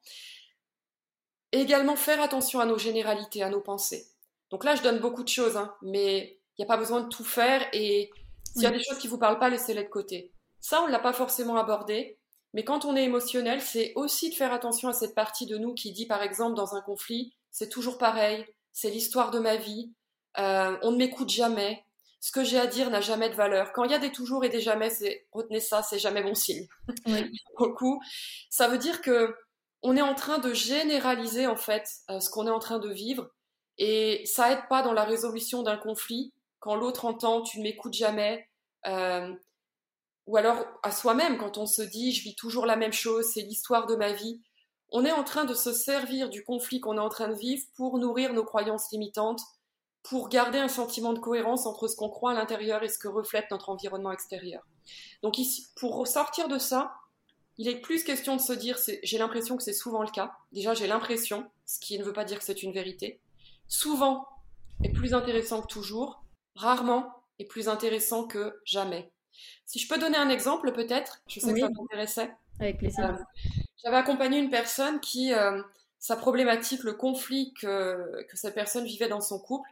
[1.51, 4.07] Et également faire attention à nos généralités, à nos pensées.
[4.49, 7.09] Donc là, je donne beaucoup de choses, hein, mais il n'y a pas besoin de
[7.09, 8.11] tout faire et
[8.53, 10.31] s'il y a des choses qui ne vous parlent pas, laissez-les de côté.
[10.61, 12.17] Ça, on ne l'a pas forcément abordé,
[12.53, 15.73] mais quand on est émotionnel, c'est aussi de faire attention à cette partie de nous
[15.73, 19.93] qui dit, par exemple, dans un conflit, c'est toujours pareil, c'est l'histoire de ma vie,
[20.39, 21.85] euh, on ne m'écoute jamais.
[22.19, 23.71] Ce que j'ai à dire n'a jamais de valeur.
[23.71, 26.33] Quand il y a des toujours et des jamais, c'est retenez ça, c'est jamais bon
[26.33, 26.67] signe.
[27.57, 28.01] Beaucoup.
[28.49, 29.35] Ça veut dire que
[29.83, 32.89] on est en train de généraliser en fait euh, ce qu'on est en train de
[32.89, 33.29] vivre
[33.77, 37.93] et ça aide pas dans la résolution d'un conflit quand l'autre entend tu ne m'écoutes
[37.93, 38.49] jamais.
[38.87, 39.31] Euh,
[40.25, 43.41] ou alors à soi-même quand on se dit je vis toujours la même chose, c'est
[43.41, 44.41] l'histoire de ma vie.
[44.89, 47.63] On est en train de se servir du conflit qu'on est en train de vivre
[47.75, 49.41] pour nourrir nos croyances limitantes,
[50.09, 53.07] pour garder un sentiment de cohérence entre ce qu'on croit à l'intérieur et ce que
[53.07, 54.63] reflète notre environnement extérieur.
[55.23, 56.93] Donc ici, pour sortir de ça,
[57.57, 60.33] il est plus question de se dire, j'ai l'impression que c'est souvent le cas.
[60.51, 63.19] Déjà, j'ai l'impression, ce qui ne veut pas dire que c'est une vérité.
[63.67, 64.27] Souvent
[64.83, 66.23] est plus intéressant que toujours,
[66.55, 69.11] rarement est plus intéressant que jamais.
[69.65, 72.31] Si je peux donner un exemple, peut-être, je sais que ça m'intéressait.
[72.59, 73.05] Avec plaisir.
[73.05, 73.23] Euh,
[73.83, 75.61] j'avais accompagné une personne qui, euh,
[75.97, 79.69] sa problématique, le conflit que, que cette personne vivait dans son couple,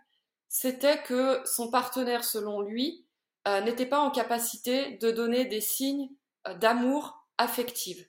[0.54, 3.08] c'était que son partenaire, selon lui,
[3.48, 6.12] euh, n'était pas en capacité de donner des signes
[6.48, 8.08] euh, d'amour affectif.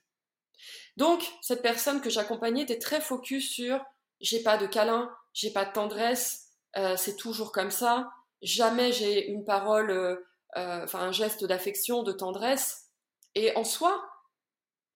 [0.95, 3.83] Donc, cette personne que j'accompagnais était très focus sur
[4.21, 8.11] j'ai pas de câlin, j'ai pas de tendresse, euh, c'est toujours comme ça,
[8.43, 10.23] jamais j'ai une parole,
[10.55, 12.91] enfin un geste d'affection, de tendresse.
[13.33, 14.07] Et en soi,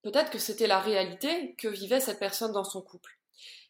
[0.03, 3.17] peut-être que c'était la réalité que vivait cette personne dans son couple.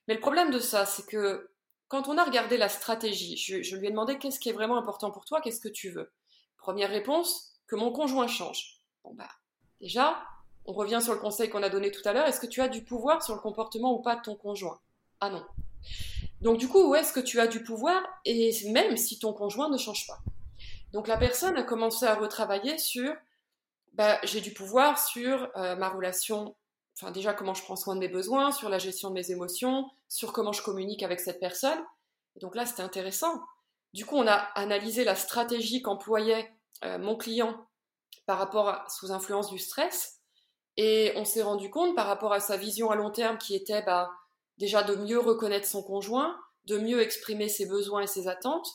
[0.10, 1.50] Mais le problème de ça, c'est que
[1.90, 5.12] quand on a regardé la stratégie, je, lui ai demandé qu'est-ce qui est vraiment important
[5.12, 6.12] pour toi, qu'est-ce que tu veux?
[6.58, 8.80] Première réponse, que mon conjoint change.
[9.04, 9.30] Bon bah,
[9.82, 10.24] déjà,
[10.66, 12.28] on revient sur le conseil qu'on a donné tout à l'heure.
[12.28, 14.80] Est-ce que tu as du pouvoir sur le comportement ou pas de ton conjoint?
[15.20, 15.44] Ah non.
[16.42, 18.04] Donc du coup, où est-ce que tu as du pouvoir?
[18.24, 20.20] Et même si ton conjoint ne change pas
[20.94, 23.14] Donc la personne a commencé à retravailler sur
[23.94, 26.56] bah, j'ai du pouvoir sur euh, ma relation
[27.00, 29.90] enfin déjà comment je prends soin de mes besoins, sur la gestion de mes émotions,
[30.10, 31.80] sur comment je communique avec cette personne.
[32.36, 33.42] Et donc là, c'était intéressant.
[33.94, 37.68] Du coup, on a analysé la stratégie qu'employait euh, mon client
[38.26, 40.20] par rapport à, sous influence du stress,
[40.78, 43.82] et on s'est rendu compte par rapport à sa vision à long terme qui était
[43.82, 44.12] bah,
[44.58, 48.68] déjà de mieux reconnaître son conjoint, de mieux exprimer ses besoins et ses attentes,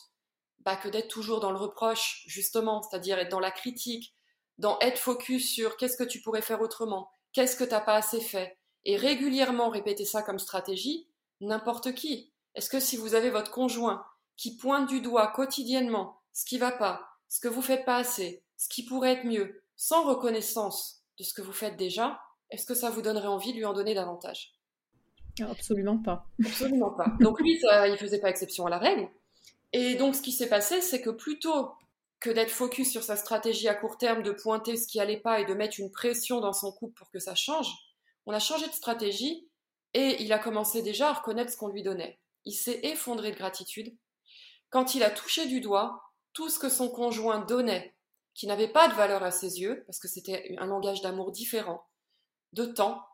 [0.59, 4.15] bah, que d'être toujours dans le reproche, justement, c'est-à-dire être dans la critique,
[4.57, 8.21] dans être focus sur qu'est-ce que tu pourrais faire autrement, Qu'est-ce que t'as pas assez
[8.21, 8.57] fait?
[8.85, 11.09] Et régulièrement répéter ça comme stratégie,
[11.41, 12.31] n'importe qui.
[12.53, 14.05] Est-ce que si vous avez votre conjoint
[14.37, 18.41] qui pointe du doigt quotidiennement ce qui va pas, ce que vous faites pas assez,
[18.55, 22.21] ce qui pourrait être mieux, sans reconnaissance de ce que vous faites déjà,
[22.51, 24.53] est-ce que ça vous donnerait envie de lui en donner davantage?
[25.41, 26.29] Absolument pas.
[26.45, 27.11] Absolument pas.
[27.19, 29.09] Donc lui, ça, il faisait pas exception à la règle.
[29.73, 31.73] Et donc ce qui s'est passé, c'est que plutôt
[32.25, 35.39] que d'être focus sur sa stratégie à court terme, de pointer ce qui allait pas
[35.39, 37.71] et de mettre une pression dans son couple pour que ça change,
[38.25, 39.47] on a changé de stratégie
[39.93, 42.19] et il a commencé déjà à reconnaître ce qu'on lui donnait.
[42.45, 43.95] Il s'est effondré de gratitude
[44.71, 46.01] quand il a touché du doigt
[46.33, 47.95] tout ce que son conjoint donnait,
[48.33, 51.85] qui n'avait pas de valeur à ses yeux, parce que c'était un langage d'amour différent,
[52.53, 53.05] de temps,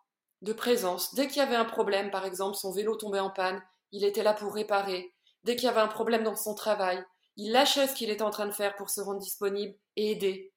[0.42, 1.14] de présence.
[1.16, 4.24] Dès qu'il y avait un problème, par exemple, son vélo tombait en panne, il était
[4.24, 5.14] là pour réparer.
[5.44, 7.04] Dès qu'il y avait un problème dans son travail,
[7.38, 10.52] il lâchait ce qu'il était en train de faire pour se rendre disponible et aider.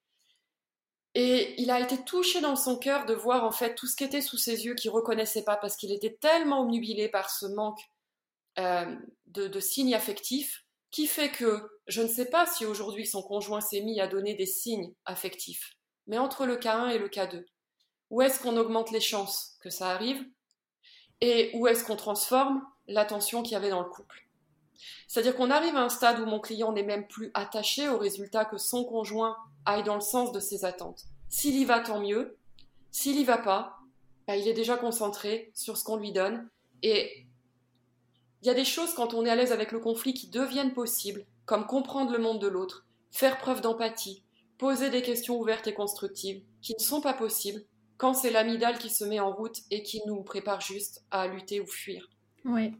[1.15, 4.03] Et il a été touché dans son cœur de voir en fait tout ce qui
[4.03, 7.81] était sous ses yeux qu'il reconnaissait pas parce qu'il était tellement omnubilé par ce manque
[8.59, 8.97] euh,
[9.27, 13.81] de, signes affectifs qui fait que je ne sais pas si aujourd'hui son conjoint s'est
[13.81, 17.45] mis à donner des signes affectifs, mais entre le cas 1 et le cas 2,
[18.11, 20.25] où est-ce qu'on augmente les chances que ça arrive
[21.21, 24.24] et où est-ce qu'on transforme l'attention qu'il y avait dans le couple?
[25.09, 28.45] C'est-à-dire qu'on arrive à un stade où mon client n'est même plus attaché au résultat
[28.45, 31.05] que son conjoint aille dans le sens de ses attentes.
[31.29, 32.37] S'il y va, tant mieux.
[32.91, 33.79] S'il y va pas,
[34.27, 36.49] bah, il est déjà concentré sur ce qu'on lui donne.
[36.83, 37.27] Et
[38.43, 40.75] il y a des choses quand on est à l'aise avec le conflit qui deviennent
[40.75, 44.23] possibles, comme comprendre le monde de l'autre, faire preuve d'empathie,
[44.59, 47.63] poser des questions ouvertes et constructives, qui ne sont pas possibles
[47.97, 51.61] quand c'est l'amidale qui se met en route et qui nous prépare juste à lutter
[51.61, 52.09] ou fuir.
[52.45, 52.73] Oui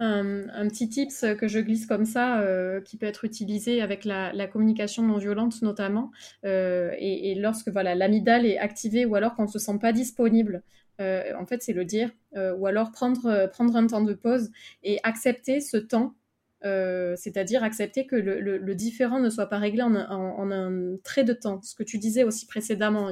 [0.00, 4.46] un, petit tips que je glisse comme ça, euh, qui peut être utilisé avec la,
[4.46, 6.10] communication non violente notamment,
[6.44, 10.62] euh, et, lorsque voilà l'amygdale est activée ou alors qu'on ne se sent pas disponible,
[11.00, 14.50] euh, en fait c'est le dire, ou alors prendre, prendre un temps de pause
[14.82, 16.14] et accepter ce temps,
[16.62, 21.60] c'est-à-dire accepter que le, différent ne soit pas réglé en, un trait de temps.
[21.62, 23.10] Ce que tu disais aussi précédemment,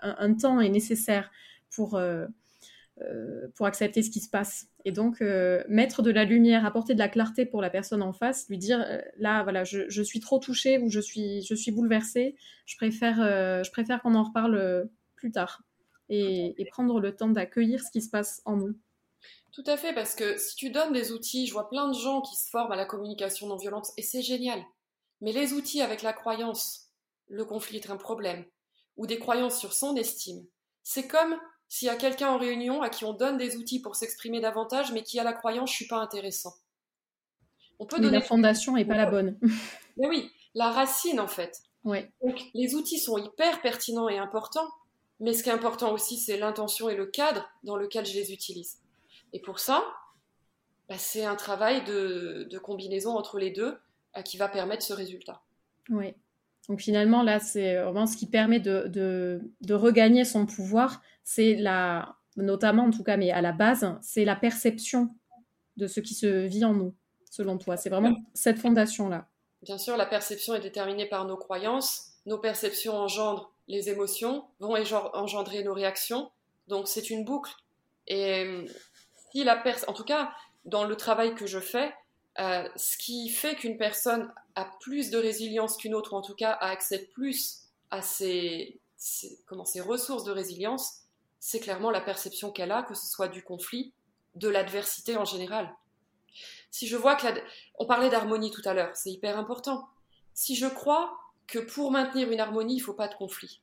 [0.00, 1.30] un, temps est nécessaire
[1.70, 2.00] pour
[3.56, 4.68] pour accepter ce qui se passe.
[4.84, 8.12] Et donc, euh, mettre de la lumière, apporter de la clarté pour la personne en
[8.12, 11.72] face, lui dire, euh, là, voilà, je, suis trop touchée ou je suis, je suis
[11.72, 12.36] bouleversée,
[12.66, 15.62] je préfère, je préfère qu'on en reparle plus tard.
[16.10, 18.74] Et, et prendre le temps d'accueillir ce qui se passe en nous.
[19.52, 22.20] Tout à fait, parce que si tu donnes des outils, je vois plein de gens
[22.20, 24.62] qui se forment à la communication non violente, et c'est génial.
[25.20, 26.90] Mais les outils avec la croyance,
[27.28, 28.44] le conflit est un problème,
[28.96, 30.44] ou des croyances sur son estime,
[30.82, 31.36] c'est comme
[31.74, 34.92] s'il y a quelqu'un en réunion à qui on donne des outils pour s'exprimer davantage,
[34.92, 36.54] mais qui a la croyance je suis pas intéressant.
[37.80, 39.36] On peut donner la fondation n'est pas la bonne.
[39.96, 41.62] mais oui, la racine en fait.
[41.82, 42.12] Ouais.
[42.22, 44.68] Donc les outils sont hyper pertinents et importants,
[45.18, 48.32] mais ce qui est important aussi c'est l'intention et le cadre dans lequel je les
[48.32, 48.78] utilise.
[49.32, 49.84] Et pour ça,
[50.88, 53.76] bah, c'est un travail de, combinaison entre les deux
[54.16, 55.42] euh, qui va permettre ce résultat.
[55.88, 56.14] Oui.
[56.68, 62.16] Donc finalement, là, c'est vraiment ce qui permet de, de, regagner son pouvoir, c'est la,
[62.36, 65.14] notamment en tout cas, mais à la base, c'est la perception
[65.76, 66.94] de ce qui se vit en nous,
[67.30, 67.76] selon toi.
[67.76, 69.26] C'est vraiment cette fondation-là.
[69.62, 72.12] Bien sûr, la perception est déterminée par nos croyances.
[72.26, 74.76] Nos perceptions engendrent les émotions, vont
[75.14, 76.30] engendrer nos réactions.
[76.68, 77.52] Donc c'est une boucle.
[78.06, 78.64] Et
[79.32, 80.32] si la en tout cas,
[80.64, 81.92] dans le travail que je fais,
[82.40, 86.34] euh, ce qui fait qu'une personne a plus de résilience qu'une autre, ou en tout
[86.34, 88.80] cas a accès plus à ses,
[89.46, 91.02] comment, ses ressources de résilience,
[91.38, 93.92] c'est clairement la perception qu'elle a, que ce soit du conflit,
[94.34, 95.72] de l'adversité en général.
[96.70, 97.26] Si je vois que
[97.78, 99.88] on parlait d'harmonie tout à l'heure, c'est hyper important.
[100.32, 101.16] Si je crois
[101.46, 103.60] que pour maintenir une harmonie, il faut pas de conflit,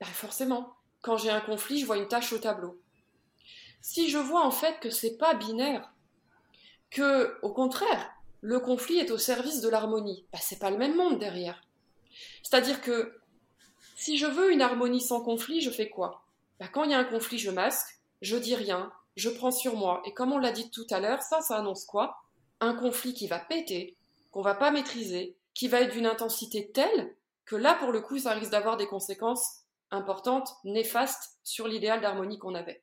[0.00, 2.80] ben forcément, quand j'ai un conflit, je vois une tâche au tableau.
[3.80, 5.93] Si je vois en fait que c'est pas binaire,
[6.94, 10.24] que, au contraire, le conflit est au service de l'harmonie.
[10.32, 11.60] Bah, c'est pas le même monde derrière.
[12.42, 13.18] C'est-à-dire que
[13.96, 16.24] si je veux une harmonie sans conflit, je fais quoi?
[16.60, 19.74] Bah, Quand il y a un conflit, je masque, je dis rien, je prends sur
[19.74, 20.02] moi.
[20.06, 22.22] Et comme on l'a dit tout à l'heure, ça, ça annonce quoi?
[22.60, 23.96] Un conflit qui va péter,
[24.30, 27.14] qu'on va pas maîtriser, qui va être d'une intensité telle
[27.44, 32.38] que là, pour le coup, ça risque d'avoir des conséquences importantes, néfastes sur l'idéal d'harmonie
[32.38, 32.82] qu'on avait.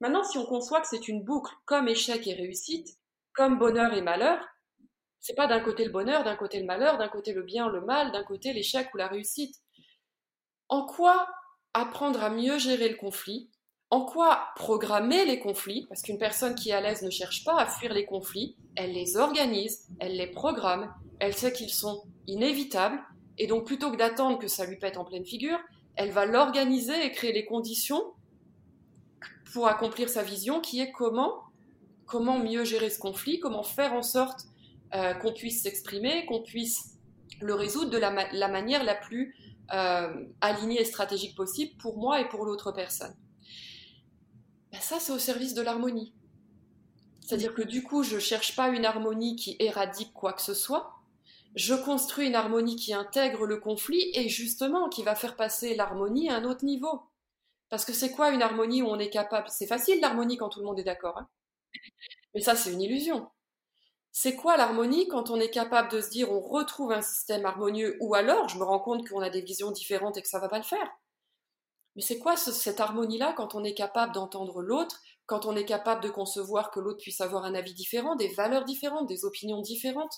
[0.00, 2.98] Maintenant, si on conçoit que c'est une boucle comme échec et réussite,
[3.38, 4.44] comme bonheur et malheur,
[5.20, 7.80] c'est pas d'un côté le bonheur, d'un côté le malheur, d'un côté le bien, le
[7.80, 9.54] mal, d'un côté l'échec ou la réussite.
[10.68, 11.28] En quoi
[11.72, 13.48] apprendre à mieux gérer le conflit
[13.90, 17.56] En quoi programmer les conflits Parce qu'une personne qui est à l'aise ne cherche pas
[17.60, 23.00] à fuir les conflits, elle les organise, elle les programme, elle sait qu'ils sont inévitables,
[23.38, 25.60] et donc plutôt que d'attendre que ça lui pète en pleine figure,
[25.94, 28.02] elle va l'organiser et créer les conditions
[29.52, 31.47] pour accomplir sa vision qui est comment
[32.08, 34.46] comment mieux gérer ce conflit, comment faire en sorte
[34.94, 36.96] euh, qu'on puisse s'exprimer, qu'on puisse
[37.40, 39.36] le résoudre de la, manière la plus
[39.72, 43.14] euh, alignée et stratégique possible pour moi et pour l'autre personne.
[44.72, 46.14] Ben ça, c'est au service de l'harmonie.
[47.20, 50.54] C'est-à-dire que du coup, je ne cherche pas une harmonie qui éradique quoi que ce
[50.54, 50.94] soit,
[51.54, 56.30] je construis une harmonie qui intègre le conflit et justement qui va faire passer l'harmonie
[56.30, 57.02] à un autre niveau.
[57.68, 59.48] Parce que c'est quoi une harmonie où on est capable?
[59.50, 61.18] C'est facile l'harmonie quand tout le monde est d'accord.
[61.18, 61.28] Hein
[62.34, 63.28] mais ça, c'est une illusion.
[64.12, 67.96] C'est quoi l'harmonie quand on est capable de se dire on retrouve un système harmonieux
[68.00, 70.48] ou alors je me rends compte qu'on a des visions différentes et que ça va
[70.48, 70.90] pas le faire
[71.96, 76.02] Mais c'est quoi cette harmonie-là quand on est capable d'entendre l'autre, quand on est capable
[76.02, 80.14] de concevoir que l'autre puisse avoir un avis différent, des valeurs différentes, des opinions différentes,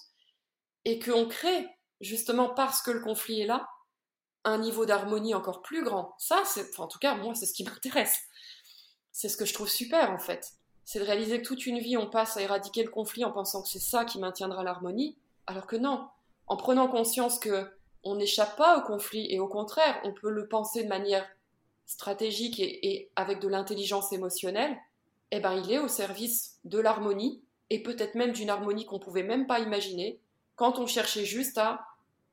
[0.84, 1.68] et qu'on crée,
[2.00, 3.68] justement parce que le conflit est là,
[4.44, 6.14] un niveau d'harmonie encore plus grand?
[6.18, 8.20] Ça, c'est, en tout cas, moi, c'est ce qui m'intéresse.
[9.12, 10.46] C'est ce que je trouve super, en fait.
[10.92, 13.62] C'est de réaliser que toute une vie, on passe à éradiquer le conflit en pensant
[13.62, 15.16] que c'est ça qui maintiendra l'harmonie,
[15.46, 16.08] alors que non.
[16.48, 17.64] En prenant conscience que
[18.02, 21.24] on n'échappe pas au conflit et au contraire, on peut le penser de manière
[21.86, 24.76] stratégique et, avec de l'intelligence émotionnelle,
[25.30, 29.22] eh ben, il est au service de l'harmonie et peut-être même d'une harmonie qu'on pouvait
[29.22, 30.18] même pas imaginer
[30.56, 31.86] quand on cherchait juste à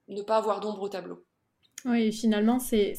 [0.07, 1.23] ne pas avoir d'ombre au tableau.
[1.86, 2.95] Oui, finalement, c'est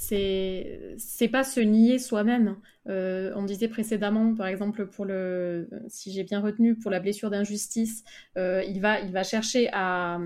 [1.32, 2.56] pas se nier soi-même.
[2.88, 7.28] Euh, on disait précédemment, par exemple, pour le, si j'ai bien retenu, pour la blessure
[7.28, 8.04] d'injustice,
[8.38, 10.18] euh, il va il va chercher à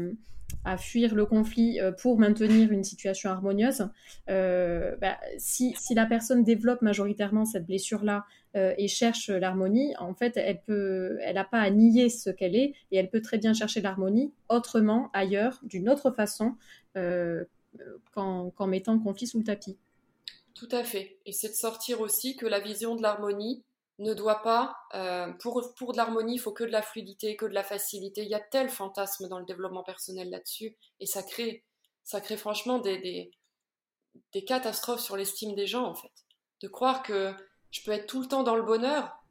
[0.64, 3.88] à fuir le conflit euh, pour maintenir une situation harmonieuse.
[4.28, 10.61] Bah, si, si la personne développe majoritairement cette blessure-là et cherche l'harmonie, en fait, elle
[10.61, 13.80] peut, elle n'a pas à nier ce qu'elle est et elle peut très bien chercher
[13.80, 16.55] l'harmonie autrement, ailleurs, d'une autre façon
[18.14, 19.78] qu'en mettant le conflit sous le tapis.
[20.54, 21.18] Tout à fait.
[21.26, 23.64] Et c'est de sortir aussi que la vision de l'harmonie
[23.98, 27.46] ne doit pas, euh, pour, pour de l'harmonie, il faut que de la fluidité, que
[27.46, 28.22] de la facilité.
[28.22, 31.64] Il y a tel fantasme dans le développement personnel là-dessus, et ça crée,
[32.02, 33.30] ça crée franchement des, des,
[34.32, 36.12] des catastrophes sur l'estime des gens, en fait.
[36.60, 37.34] De croire que
[37.70, 39.22] je peux être tout le temps dans le bonheur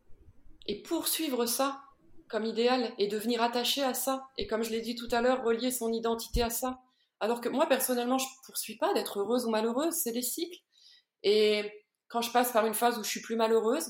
[0.68, 1.82] et poursuivre ça
[2.28, 5.44] comme idéal et devenir attaché à ça, et comme je l'ai dit tout à l'heure,
[5.44, 6.80] relier son identité à ça.
[7.22, 10.60] Alors que moi, personnellement, je ne poursuis pas d'être heureuse ou malheureuse, c'est des cycles.
[11.22, 13.88] Et quand je passe par une phase où je suis plus malheureuse,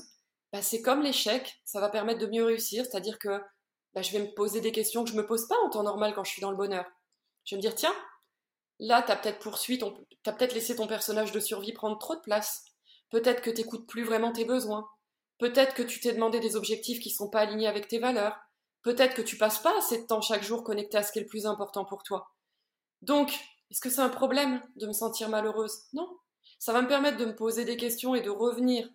[0.52, 3.40] bah, c'est comme l'échec, ça va permettre de mieux réussir, c'est-à-dire que
[3.94, 5.82] bah, je vais me poser des questions que je ne me pose pas en temps
[5.82, 6.84] normal quand je suis dans le bonheur.
[7.46, 7.94] Je vais me dire, tiens,
[8.78, 9.82] là, tu as peut-être poursuivi,
[10.26, 12.64] as peut-être laissé ton personnage de survie prendre trop de place.
[13.10, 14.86] Peut-être que tu n'écoutes plus vraiment tes besoins.
[15.38, 18.38] Peut-être que tu t'es demandé des objectifs qui ne sont pas alignés avec tes valeurs.
[18.82, 21.22] Peut-être que tu passes pas assez de temps chaque jour connecté à ce qui est
[21.22, 22.30] le plus important pour toi.
[23.02, 23.32] Donc,
[23.70, 25.84] est-ce que c'est un problème de me sentir malheureuse?
[25.92, 26.08] Non.
[26.58, 28.88] Ça va me permettre de me poser des questions et de revenir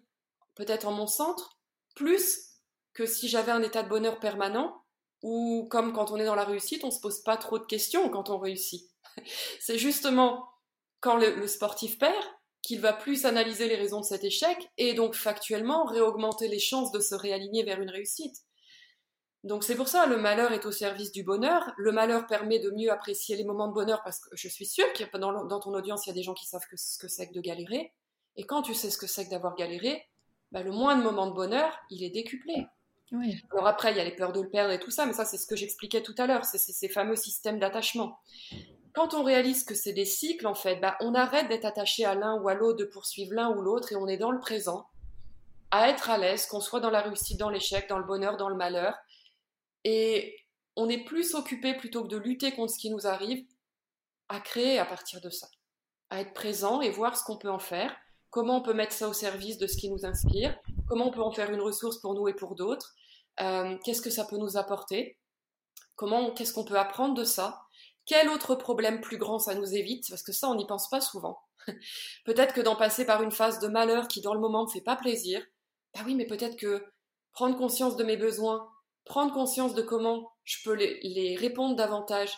[0.55, 1.59] peut-être en mon centre,
[1.95, 2.55] plus
[2.93, 4.83] que si j'avais un état de bonheur permanent,
[5.21, 7.65] ou comme quand on est dans la réussite, on ne se pose pas trop de
[7.65, 8.89] questions quand on réussit.
[9.59, 10.47] c'est justement
[10.99, 12.23] quand le, le sportif perd
[12.61, 16.91] qu'il va plus analyser les raisons de cet échec et donc factuellement réaugmenter les chances
[16.91, 18.35] de se réaligner vers une réussite.
[19.47, 21.71] Donc c'est pour ça, le malheur est au service du bonheur.
[21.77, 24.91] Le malheur permet de mieux apprécier les moments de bonheur parce que je suis sûre
[24.93, 27.29] que dans, dans ton audience, il y a des gens qui savent ce que c'est
[27.29, 27.93] que de galérer.
[28.35, 30.05] Et quand tu sais ce que c'est que d'avoir galéré,
[30.51, 32.67] bah, le moins de moments de bonheur, il est décuplé.
[33.51, 35.23] Alors après, il y a les peurs de le perdre et tout ça, mais ça,
[35.23, 38.19] c'est ce que j'expliquais tout à l'heure, c'est ces fameux systèmes d'attachement.
[38.93, 42.15] Quand on réalise que c'est des cycles, en fait, bah, on arrête d'être attaché à
[42.15, 44.87] l'un ou à l'autre, de poursuivre l'un ou l'autre, et on est dans le présent,
[45.71, 48.49] à être à l'aise, qu'on soit dans la réussite, dans l'échec, dans le bonheur, dans
[48.49, 48.95] le malheur,
[49.89, 50.35] et
[50.75, 53.45] on est plus occupé plutôt que de lutter contre ce qui nous arrive,
[54.27, 55.47] à créer à partir de ça,
[56.09, 57.95] à être présent et voir ce qu'on peut en faire,
[58.29, 60.59] comment on peut mettre ça au service de ce qui nous inspire,
[60.89, 62.95] comment on peut en faire une ressource pour nous et pour d'autres,
[63.39, 65.17] euh, qu'est-ce que ça peut nous apporter,
[65.95, 67.61] comment, qu'est-ce qu'on peut apprendre de ça,
[68.05, 70.99] quel autre problème plus grand ça nous évite, parce que ça on n'y pense pas
[70.99, 71.39] souvent.
[72.25, 74.81] peut-être que d'en passer par une phase de malheur qui dans le moment ne fait
[74.81, 75.41] pas plaisir,
[75.93, 76.83] bah oui, mais peut-être que
[77.31, 78.69] prendre conscience de mes besoins,
[79.07, 82.33] prendre conscience de comment je peux les, répondre davantage,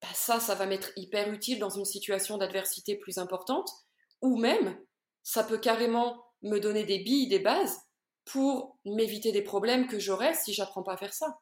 [0.00, 3.68] bah ça, ça va m'être hyper utile dans une situation d'adversité plus importante,
[4.20, 4.78] ou même,
[5.22, 7.78] ça peut carrément me donner des billes, des bases,
[8.24, 11.38] pour m'éviter des problèmes que j'aurais si j'apprends pas à faire ça.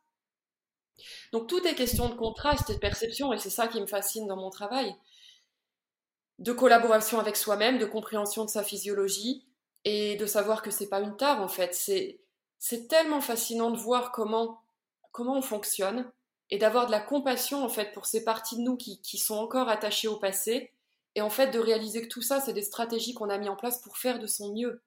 [1.32, 4.26] Donc tout est question de contraste et de perception, et c'est ça qui me fascine
[4.26, 4.94] dans mon travail.
[6.38, 9.46] De collaboration avec soi-même, de compréhension de sa physiologie,
[9.84, 11.74] et de savoir que c'est pas une tare en fait,
[12.58, 14.62] c'est tellement fascinant de voir comment,
[15.12, 16.10] comment on fonctionne
[16.50, 19.36] et d'avoir de la compassion en fait pour ces parties de nous qui, qui sont
[19.36, 20.72] encore attachées au passé
[21.14, 23.56] et en fait de réaliser que tout ça c'est des stratégies qu'on a mis en
[23.56, 24.82] place pour faire de son mieux.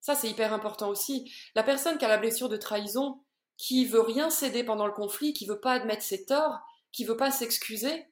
[0.00, 1.32] Ça c'est hyper important aussi.
[1.54, 3.20] La personne qui a la blessure de trahison,
[3.56, 6.60] qui veut rien céder pendant le conflit, qui veut pas admettre ses torts,
[6.92, 8.06] qui veut pas s'excuser,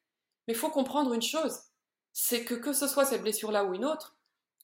[0.47, 1.59] mais faut comprendre une chose,
[2.13, 4.17] c'est que que ce soit cette blessure là ou une autre,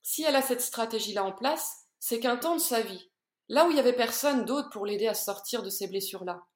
[0.03, 3.10] si elle a cette stratégie là en place, c'est qu'un temps de sa vie,
[3.51, 6.47] là où il n'y avait personne d'autre pour l'aider à sortir de ces blessures-là.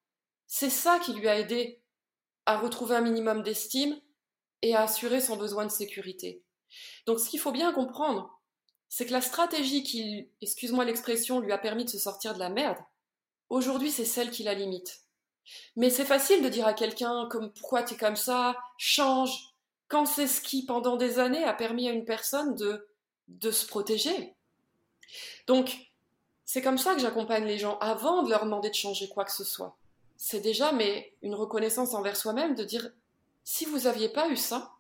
[0.47, 1.83] C'est ça qui lui a aidé
[2.47, 4.01] à retrouver un minimum d'estime
[4.63, 6.43] et à assurer son besoin de sécurité.
[7.05, 8.41] Donc ce qu'il faut bien comprendre,
[8.89, 12.49] c'est que la stratégie qui, excuse-moi l'expression, lui a permis de se sortir de la
[12.49, 12.79] merde,
[13.49, 15.01] aujourd'hui c'est celle qui la limite.
[15.75, 19.57] Mais c'est facile de dire à quelqu'un comme pourquoi tu es comme ça, change,
[19.89, 22.89] quand c'est ce qui pendant des années a permis à une personne de,
[23.27, 24.37] de se protéger.
[25.49, 25.77] Donc,
[26.45, 29.33] c'est comme ça que j'accompagne les gens avant de leur demander de changer quoi que
[29.33, 29.77] ce soit.
[30.17, 32.91] C'est déjà mais une reconnaissance envers soi-même de dire
[33.45, 34.73] si vous n'aviez pas eu ça,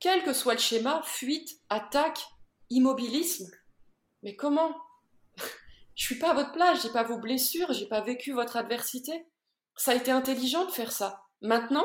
[0.00, 2.26] quel que soit le schéma, fuite, attaque,
[2.70, 3.50] immobilisme,
[4.22, 4.74] mais comment?
[5.94, 9.28] Je suis pas à votre place, j'ai pas vos blessures, j'ai pas vécu votre adversité.
[9.76, 11.22] Ça a été intelligent de faire ça.
[11.40, 11.84] Maintenant,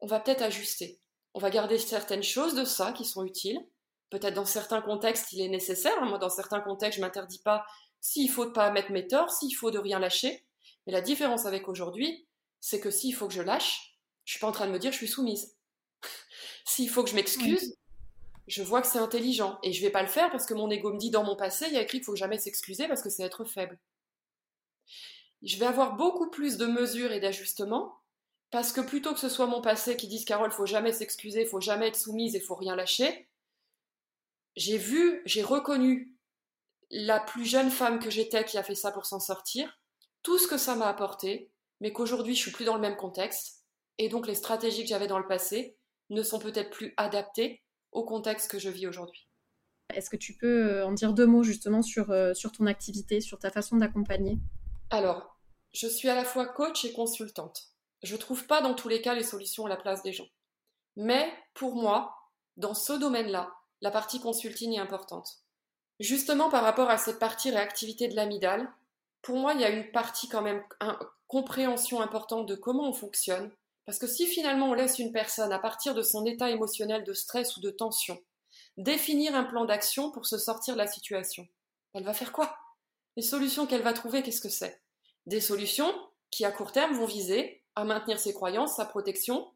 [0.00, 1.00] on va peut-être ajuster.
[1.32, 3.58] On va garder certaines choses de ça qui sont utiles.
[4.10, 6.04] Peut-être dans certains contextes, il est nécessaire.
[6.04, 7.64] Moi, dans certains contextes, je m'interdis pas
[8.04, 10.44] s'il faut pas mettre mes torts, s'il faut de rien lâcher.
[10.86, 12.28] Mais la différence avec aujourd'hui,
[12.60, 14.92] c'est que s'il faut que je lâche, je suis pas en train de me dire
[14.92, 15.56] je suis soumise.
[16.66, 17.78] s'il faut que je m'excuse,
[18.46, 20.92] je vois que c'est intelligent et je vais pas le faire parce que mon ego
[20.92, 23.08] me dit dans mon passé, il y a écrit qu'il faut jamais s'excuser parce que
[23.08, 23.78] c'est être faible.
[25.42, 28.00] Je vais avoir beaucoup plus de mesures et d'ajustements
[28.50, 31.60] parce que plutôt que ce soit mon passé qui dise Carole, faut jamais s'excuser, faut
[31.60, 33.28] jamais être soumise et faut rien lâcher,
[34.56, 36.13] j'ai vu, j'ai reconnu
[36.96, 39.80] la plus jeune femme que j'étais qui a fait ça pour s'en sortir,
[40.22, 43.64] tout ce que ça m'a apporté, mais qu'aujourd'hui je suis plus dans le même contexte,
[43.98, 45.76] et donc les stratégies que j'avais dans le passé
[46.10, 49.28] ne sont peut-être plus adaptées au contexte que je vis aujourd'hui.
[49.92, 53.20] Est-ce que tu peux euh, en dire deux mots justement sur, euh, sur ton activité,
[53.20, 54.38] sur ta façon d'accompagner?
[54.90, 55.36] Alors,
[55.72, 57.60] je suis à la fois coach et consultante.
[58.04, 60.28] Je ne trouve pas dans tous les cas les solutions à la place des gens.
[60.96, 62.14] Mais pour moi,
[62.56, 65.43] dans ce domaine-là, la partie consulting est importante.
[66.00, 68.70] Justement par rapport à cette partie réactivité de l'amygdale,
[69.22, 70.96] pour moi, il y a une partie quand même, une
[71.28, 73.50] compréhension importante de comment on fonctionne,
[73.86, 77.12] parce que si finalement on laisse une personne, à partir de son état émotionnel de
[77.12, 78.20] stress ou de tension,
[78.76, 81.46] définir un plan d'action pour se sortir de la situation,
[81.94, 82.56] elle va faire quoi?
[83.16, 84.82] Les solutions qu'elle va trouver, qu'est-ce que c'est?
[85.26, 85.94] Des solutions
[86.30, 89.50] qui, à court terme, vont viser à maintenir ses croyances, sa protection,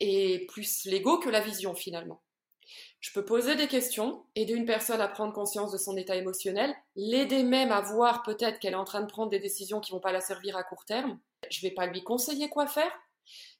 [0.00, 2.20] et plus l'ego que la vision finalement.
[3.00, 6.74] Je peux poser des questions, aider une personne à prendre conscience de son état émotionnel,
[6.96, 10.00] l'aider même à voir peut-être qu'elle est en train de prendre des décisions qui vont
[10.00, 11.18] pas la servir à court terme.
[11.50, 12.92] Je vais pas lui conseiller quoi faire,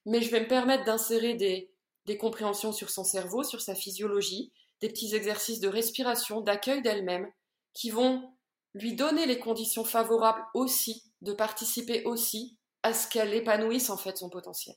[0.05, 1.71] mais je vais me permettre d'insérer des,
[2.05, 4.51] des compréhensions sur son cerveau, sur sa physiologie,
[4.81, 7.31] des petits exercices de respiration, d'accueil d'elle-même,
[7.73, 8.31] qui vont
[8.73, 14.17] lui donner les conditions favorables aussi, de participer aussi à ce qu'elle épanouisse en fait
[14.17, 14.75] son potentiel.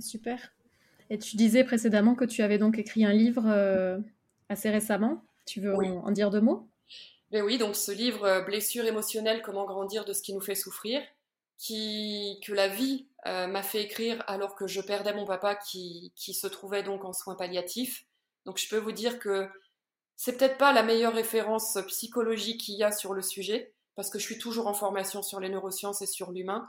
[0.00, 0.55] Super.
[1.10, 3.98] Et tu disais précédemment que tu avais donc écrit un livre euh,
[4.48, 5.24] assez récemment.
[5.44, 6.68] Tu veux en, dire deux mots?
[7.30, 10.54] Ben oui, donc ce livre euh, Blessure émotionnelle, comment grandir de ce qui nous fait
[10.54, 11.00] souffrir,
[11.58, 16.12] qui, que la vie euh, m'a fait écrire alors que je perdais mon papa qui,
[16.16, 18.04] qui, se trouvait donc en soins palliatifs.
[18.44, 19.48] Donc je peux vous dire que
[20.16, 24.18] c'est peut-être pas la meilleure référence psychologique qu'il y a sur le sujet, parce que
[24.18, 26.68] je suis toujours en formation sur les neurosciences et sur l'humain,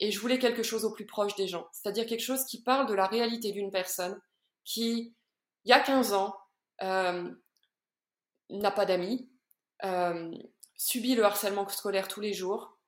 [0.00, 2.86] et je voulais quelque chose au plus proche des gens, c'est-à-dire quelque chose qui parle
[2.86, 4.20] de la réalité d'une personne
[4.64, 5.14] qui,
[5.64, 6.36] il y a 15 ans,
[6.82, 7.28] euh,
[8.50, 9.28] n'a pas d'amis,
[9.84, 10.30] euh,
[10.76, 12.78] subit le harcèlement scolaire tous les jours,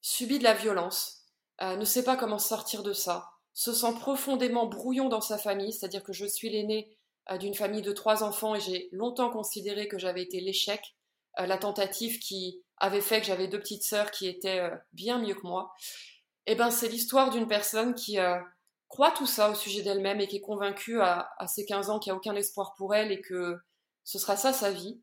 [0.00, 1.24] subit de la violence,
[1.62, 5.72] euh, ne sait pas comment sortir de ça, se sent profondément brouillon dans sa famille,
[5.72, 6.96] c'est-à-dire que je suis l'aîné
[7.40, 10.94] d'une famille de trois enfants et j'ai longtemps considéré que j'avais été l'échec,
[11.38, 15.44] la tentative qui avait fait que j'avais deux petites sœurs qui étaient bien mieux que
[15.44, 15.74] moi.
[16.46, 18.18] Eh ben, c'est l'histoire d'une personne qui
[18.88, 21.98] croit tout ça au sujet d'elle-même et qui est convaincue à, à ses 15 ans
[21.98, 23.56] qu'il n'y a aucun espoir pour elle et que
[24.04, 25.00] ce sera ça sa vie.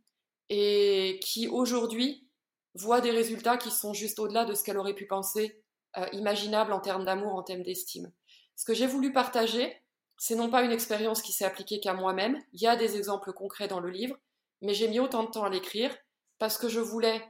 [0.50, 2.28] Et qui aujourd'hui
[2.76, 5.62] voit des résultats qui sont juste au-delà de ce qu'elle aurait pu penser
[5.98, 8.12] euh, imaginable en termes d'amour, en termes d'estime.
[8.56, 9.82] Ce que j'ai voulu partager,
[10.18, 13.34] c'est non pas une expérience qui s'est appliquée qu'à moi-même, il y a des exemples
[13.34, 14.18] concrets dans le livre,
[14.62, 15.96] mais j'ai mis autant de temps à l'écrire
[16.40, 17.22] parce que je voulais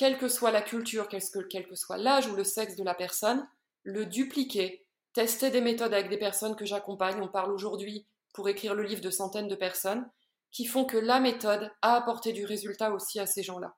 [0.00, 3.46] quelle que soit la culture, quel que, soit l'âge ou le sexe de la personne,
[3.82, 7.20] le dupliquer, tester des méthodes avec des personnes que j'accompagne.
[7.20, 10.08] On parle aujourd'hui, pour écrire le livre, de centaines de personnes,
[10.52, 13.76] qui font que la méthode a apporté du résultat aussi à ces gens-là.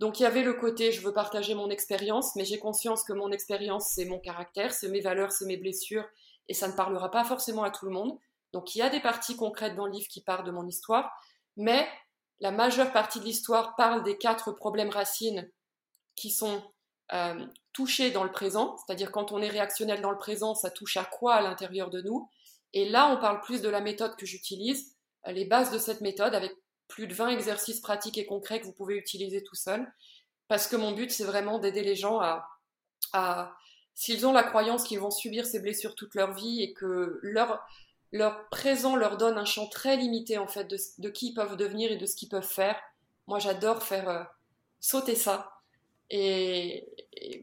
[0.00, 3.14] Donc il y avait le côté, je veux partager mon expérience, mais j'ai conscience que
[3.14, 6.04] mon expérience, c'est mon caractère, c'est mes valeurs, c'est mes blessures,
[6.48, 8.18] et ça ne parlera pas forcément à tout le monde.
[8.52, 11.10] Donc il y a des parties concrètes dans le livre qui parlent de mon histoire,
[11.56, 11.88] mais
[12.42, 15.48] la majeure partie de l'histoire parle des quatre problèmes racines
[16.16, 16.60] qui sont
[17.12, 20.96] euh, touchés dans le présent, c'est-à-dire quand on est réactionnel dans le présent, ça touche
[20.96, 22.28] à quoi à l'intérieur de nous?
[22.72, 24.96] Et là, on parle plus de la méthode que j'utilise,
[25.28, 26.52] euh, les bases de cette méthode, avec
[26.88, 29.86] plus de 20 exercices pratiques et concrets que vous pouvez utiliser tout seul,
[30.48, 32.48] parce que mon but, c'est vraiment d'aider les gens à,
[33.12, 33.54] à
[33.94, 37.64] s'ils ont la croyance qu'ils vont subir ces blessures toute leur vie et que leur,
[38.12, 41.90] leur présent leur donne un champ très limité en fait de, qui ils peuvent devenir
[41.90, 42.76] et de ce qu'ils peuvent faire.
[43.26, 44.22] Moi, j'adore faire euh,
[44.80, 45.50] sauter ça
[46.10, 46.88] et,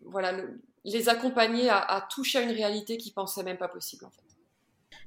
[0.06, 0.38] voilà
[0.86, 4.22] les accompagner à, toucher à une réalité qu'ils pensaient même pas possible en fait.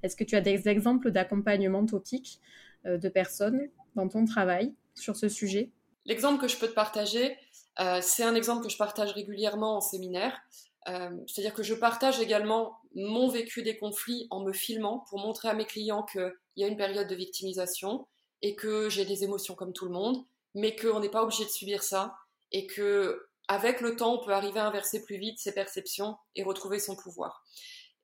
[0.02, 2.40] Est-ce que tu as des exemples d'accompagnement topique
[2.86, 5.70] euh, de personnes dans ton travail sur ce sujet?
[6.04, 7.36] L'exemple que je peux te partager,
[7.80, 10.40] euh, c'est un exemple que je partage régulièrement en séminaire.
[10.88, 15.48] Euh, c'est-à-dire que je partage également mon vécu des conflits en me filmant pour montrer
[15.48, 18.06] à mes clients qu'il y a une période de victimisation
[18.42, 20.24] et que j'ai des émotions comme tout le monde,
[20.54, 22.16] mais qu'on n'est pas obligé de subir ça
[22.50, 26.42] et que avec le temps, on peut arriver à inverser plus vite ses perceptions et
[26.42, 27.44] retrouver son pouvoir.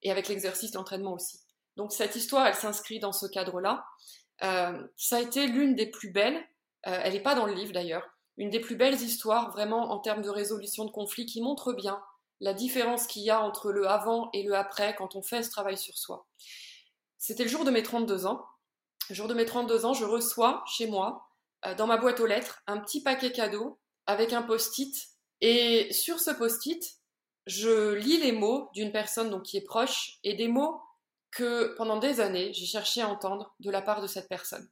[0.02, 1.40] Et avec l'exercice, l'entraînement aussi.
[1.76, 3.84] Donc cette histoire, elle s'inscrit dans ce cadre-là.
[4.42, 6.36] Euh, ça a été l'une des plus belles,
[6.86, 9.98] euh, elle n'est pas dans le livre d'ailleurs, une des plus belles histoires vraiment en
[9.98, 12.00] termes de résolution de conflits qui montre bien
[12.40, 15.50] la différence qu'il y a entre le avant et le après quand on fait ce
[15.50, 16.26] travail sur soi.
[17.18, 18.44] C'était le jour de mes 32 ans.
[19.08, 21.28] Le jour de mes 32 ans, je reçois chez moi,
[21.66, 24.94] euh, dans ma boîte aux lettres, un petit paquet cadeau avec un post-it.
[25.40, 26.98] Et sur ce post-it,
[27.46, 30.80] je lis les mots d'une personne donc, qui est proche et des mots
[31.30, 34.68] que pendant des années, j'ai cherché à entendre de la part de cette personne.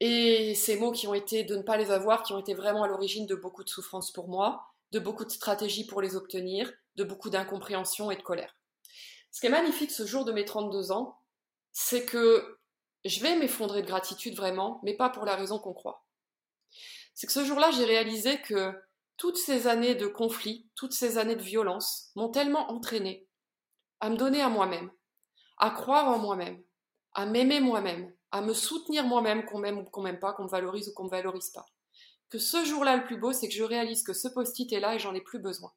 [0.00, 2.82] Et ces mots qui ont été de ne pas les avoir, qui ont été vraiment
[2.82, 6.70] à l'origine de beaucoup de souffrances pour moi, de beaucoup de stratégies pour les obtenir,
[6.96, 8.54] de beaucoup d'incompréhension et de colère.
[9.30, 11.18] Ce qui est magnifique ce jour de mes 32 ans,
[11.72, 12.58] c'est que
[13.04, 16.04] je vais m'effondrer de gratitude vraiment, mais pas pour la raison qu'on croit.
[17.14, 18.72] C'est que ce jour-là, j'ai réalisé que
[19.16, 23.26] toutes ces années de conflit, toutes ces années de violence m'ont tellement entraîné
[24.00, 24.90] à me donner à moi-même,
[25.58, 26.62] à croire en moi-même,
[27.14, 30.48] à m'aimer moi-même, à me soutenir moi-même, qu'on m'aime ou qu'on m'aime pas, qu'on me
[30.48, 31.66] valorise ou qu'on me valorise pas
[32.32, 34.94] que ce jour-là, le plus beau, c'est que je réalise que ce post-it est là
[34.94, 35.70] et j'en ai plus besoin.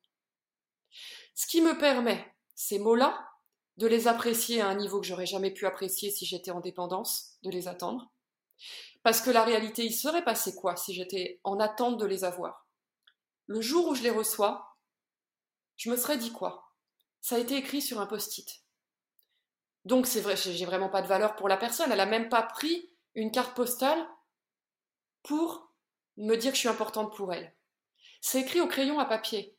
[1.33, 3.29] Ce qui me permet, ces mots-là,
[3.75, 7.33] de les apprécier à un niveau que j'aurais jamais pu apprécier si j'étais en dépendance,
[7.43, 8.09] de les attendre.
[9.03, 12.65] Parce que la réalité, il serait passé quoi si j'étais en attente de les avoir?
[13.47, 14.77] Le jour où je les reçois,
[15.75, 16.71] je me serais dit quoi?
[17.19, 18.63] Ça a été écrit sur un post-it.
[19.83, 21.91] Donc c'est vrai, j'ai vraiment pas de valeur pour la personne.
[21.91, 24.07] Elle a même pas pris une carte postale
[25.21, 25.74] pour
[26.17, 27.53] me dire que je suis importante pour elle.
[28.21, 29.55] C'est écrit au crayon à papier.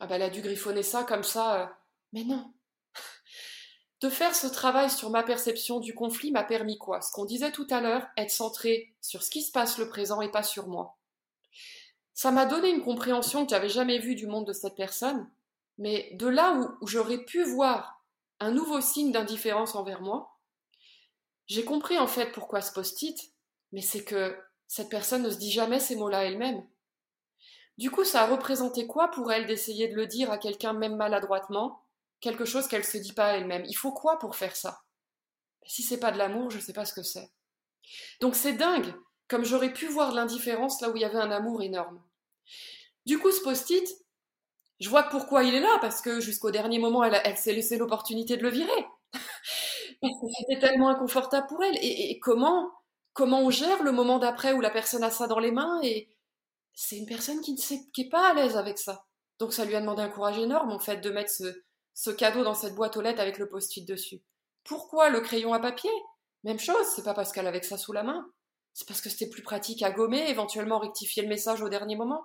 [0.00, 1.62] Ah ben, elle a dû griffonner ça comme ça.
[1.62, 1.66] Euh,
[2.12, 2.52] mais non.
[4.00, 7.02] De faire ce travail sur ma perception du conflit m'a permis quoi?
[7.02, 10.22] Ce qu'on disait tout à l'heure, être centré sur ce qui se passe le présent
[10.22, 10.96] et pas sur moi.
[12.14, 15.30] Ça m'a donné une compréhension que j'avais jamais vue du monde de cette personne,
[15.76, 18.02] mais de là où, où j'aurais pu voir
[18.40, 20.38] un nouveau signe d'indifférence envers moi,
[21.46, 23.34] j'ai compris en fait pourquoi ce post-it,
[23.72, 24.38] mais c'est que
[24.70, 26.64] cette personne ne se dit jamais ces mots-là elle-même.
[27.76, 30.94] Du coup, ça a représenté quoi pour elle d'essayer de le dire à quelqu'un même
[30.94, 31.82] maladroitement,
[32.20, 33.64] quelque chose qu'elle se dit pas elle-même?
[33.66, 34.82] Il faut quoi pour faire ça?
[35.66, 37.32] Si c'est pas de l'amour, je sais pas ce que c'est.
[38.20, 38.94] Donc c'est dingue,
[39.26, 42.00] comme j'aurais pu voir l'indifférence là où il y avait un amour énorme.
[43.06, 43.88] Du coup, ce post-it,
[44.78, 48.36] je vois pourquoi il est là, parce que jusqu'au dernier moment, elle, s'est laissé l'opportunité
[48.36, 48.86] de le virer.
[50.38, 51.76] C'était tellement inconfortable pour elle.
[51.82, 52.70] et comment
[53.20, 56.08] comment on gère le moment d'après où la personne a ça dans les mains et
[56.72, 59.04] c'est une personne qui ne pas à l'aise avec ça.
[59.38, 61.30] Donc ça lui a demandé un courage énorme en fait de mettre
[61.92, 64.22] ce, cadeau dans cette boîte aux lettres avec le post-it dessus.
[64.64, 65.90] Pourquoi le crayon à papier?
[66.44, 68.26] Même chose, c'est pas parce qu'elle avait ça sous la main.
[68.72, 72.24] C'est parce que c'était plus pratique à gommer, éventuellement rectifier le message au dernier moment.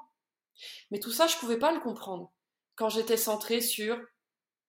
[0.91, 2.31] Mais tout ça, je pouvais pas le comprendre.
[2.75, 3.99] Quand j'étais centrée sur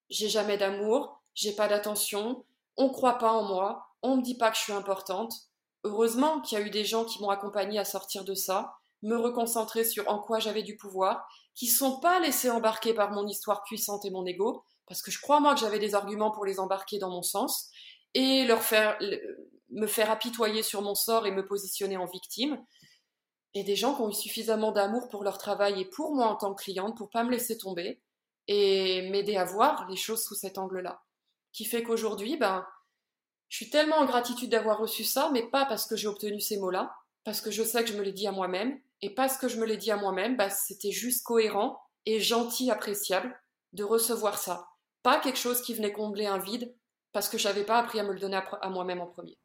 [0.08, 2.44] j'ai jamais d'amour, j'ai pas d'attention,
[2.76, 5.32] on croit pas en moi, on me dit pas que je suis importante,
[5.86, 9.16] Heureusement qu'il y a eu des gens qui m'ont accompagné à sortir de ça, me
[9.16, 13.62] reconcentrer sur en quoi j'avais du pouvoir, qui sont pas laissés embarquer par mon histoire
[13.62, 16.58] puissante et mon ego, parce que je crois moi que j'avais des arguments pour les
[16.58, 17.70] embarquer dans mon sens,
[18.14, 18.98] et leur faire,
[19.70, 22.60] me faire apitoyer sur mon sort et me positionner en victime.
[23.54, 26.36] Et des gens qui ont eu suffisamment d'amour pour leur travail et pour moi en
[26.36, 28.02] tant que cliente pour pas me laisser tomber
[28.48, 31.00] et m'aider à voir les choses sous cet angle-là.
[31.52, 32.66] Qui fait qu'aujourd'hui, ben,
[33.48, 36.58] je suis tellement en gratitude d'avoir reçu ça, mais pas parce que j'ai obtenu ces
[36.58, 36.94] mots-là,
[37.24, 39.58] parce que je sais que je me l'ai dit à moi-même, et parce que je
[39.58, 43.34] me l'ai dit à moi-même, bah, c'était juste cohérent et gentil, appréciable
[43.72, 44.68] de recevoir ça.
[45.02, 46.74] Pas quelque chose qui venait combler un vide,
[47.12, 49.38] parce que j'avais pas appris à me le donner à, moi-même en premier.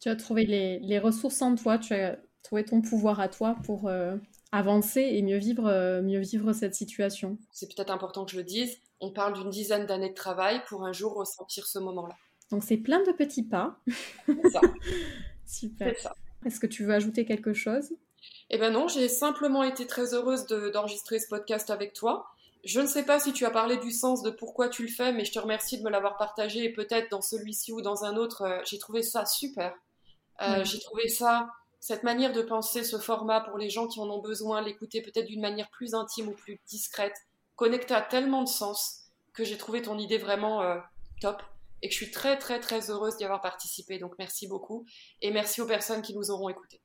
[0.00, 3.88] Tu as trouvé les, ressources en toi, tu as trouvé ton pouvoir à toi pour
[3.88, 4.16] euh,
[4.52, 7.38] avancer et mieux vivre, euh, mieux vivre cette situation.
[7.50, 10.84] C'est peut-être important que je le dise, on parle d'une dizaine d'années de travail pour
[10.84, 12.16] un jour ressentir ce moment-là.
[12.52, 13.80] Donc c'est plein de petits pas.
[14.26, 14.60] C'est ça.
[15.46, 15.94] Super.
[16.44, 17.94] Est-ce que tu veux ajouter quelque chose?
[18.50, 22.26] Eh ben non, j'ai simplement été très heureuse d'enregistrer ce podcast avec toi.
[22.62, 25.12] Je ne sais pas si tu as parlé du sens de pourquoi tu le fais,
[25.12, 28.16] mais je te remercie de me l'avoir partagé et peut-être dans celui-ci ou dans un
[28.16, 29.74] autre, euh, j'ai trouvé ça super.
[30.42, 31.48] Euh, j'ai trouvé ça,
[31.80, 35.26] cette manière de penser ce format pour les gens qui en ont besoin, l'écouter peut-être
[35.26, 37.16] d'une manière plus intime ou plus discrète,
[37.56, 40.76] connecté à tellement de sens que j'ai trouvé ton idée vraiment euh,
[41.20, 41.42] top
[41.82, 43.98] et que je suis très très très heureuse d'y avoir participé.
[43.98, 44.86] Donc merci beaucoup
[45.20, 46.80] et merci aux personnes qui nous auront écoutés.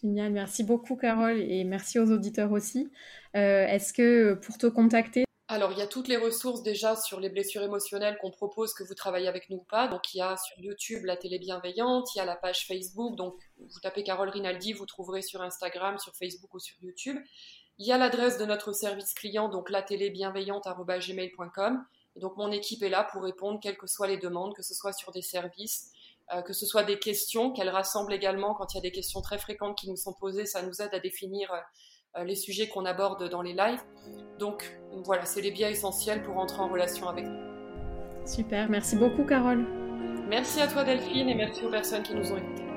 [0.00, 2.90] Génial, merci beaucoup Carole et merci aux auditeurs aussi.
[3.36, 7.20] Euh, est-ce que pour te contacter, alors, il y a toutes les ressources déjà sur
[7.20, 9.88] les blessures émotionnelles qu'on propose, que vous travaillez avec nous ou pas.
[9.88, 13.16] Donc, il y a sur YouTube la télé bienveillante, il y a la page Facebook.
[13.16, 17.16] Donc, vous tapez Carole Rinaldi, vous trouverez sur Instagram, sur Facebook ou sur YouTube.
[17.78, 19.82] Il y a l'adresse de notre service client, donc la.
[22.18, 24.74] Et donc, mon équipe est là pour répondre, quelles que soient les demandes, que ce
[24.74, 25.92] soit sur des services,
[26.34, 29.20] euh, que ce soit des questions, qu'elle rassemble également quand il y a des questions
[29.20, 30.44] très fréquentes qui nous sont posées.
[30.44, 31.52] Ça nous aide à définir.
[31.52, 31.58] Euh,
[32.16, 33.82] euh, les sujets qu'on aborde dans les lives.
[34.38, 37.38] Donc voilà, c'est les biais essentiels pour entrer en relation avec nous.
[38.26, 39.66] Super, merci beaucoup Carole.
[40.26, 42.67] Merci à toi Delphine et merci aux personnes qui nous ont écoutés.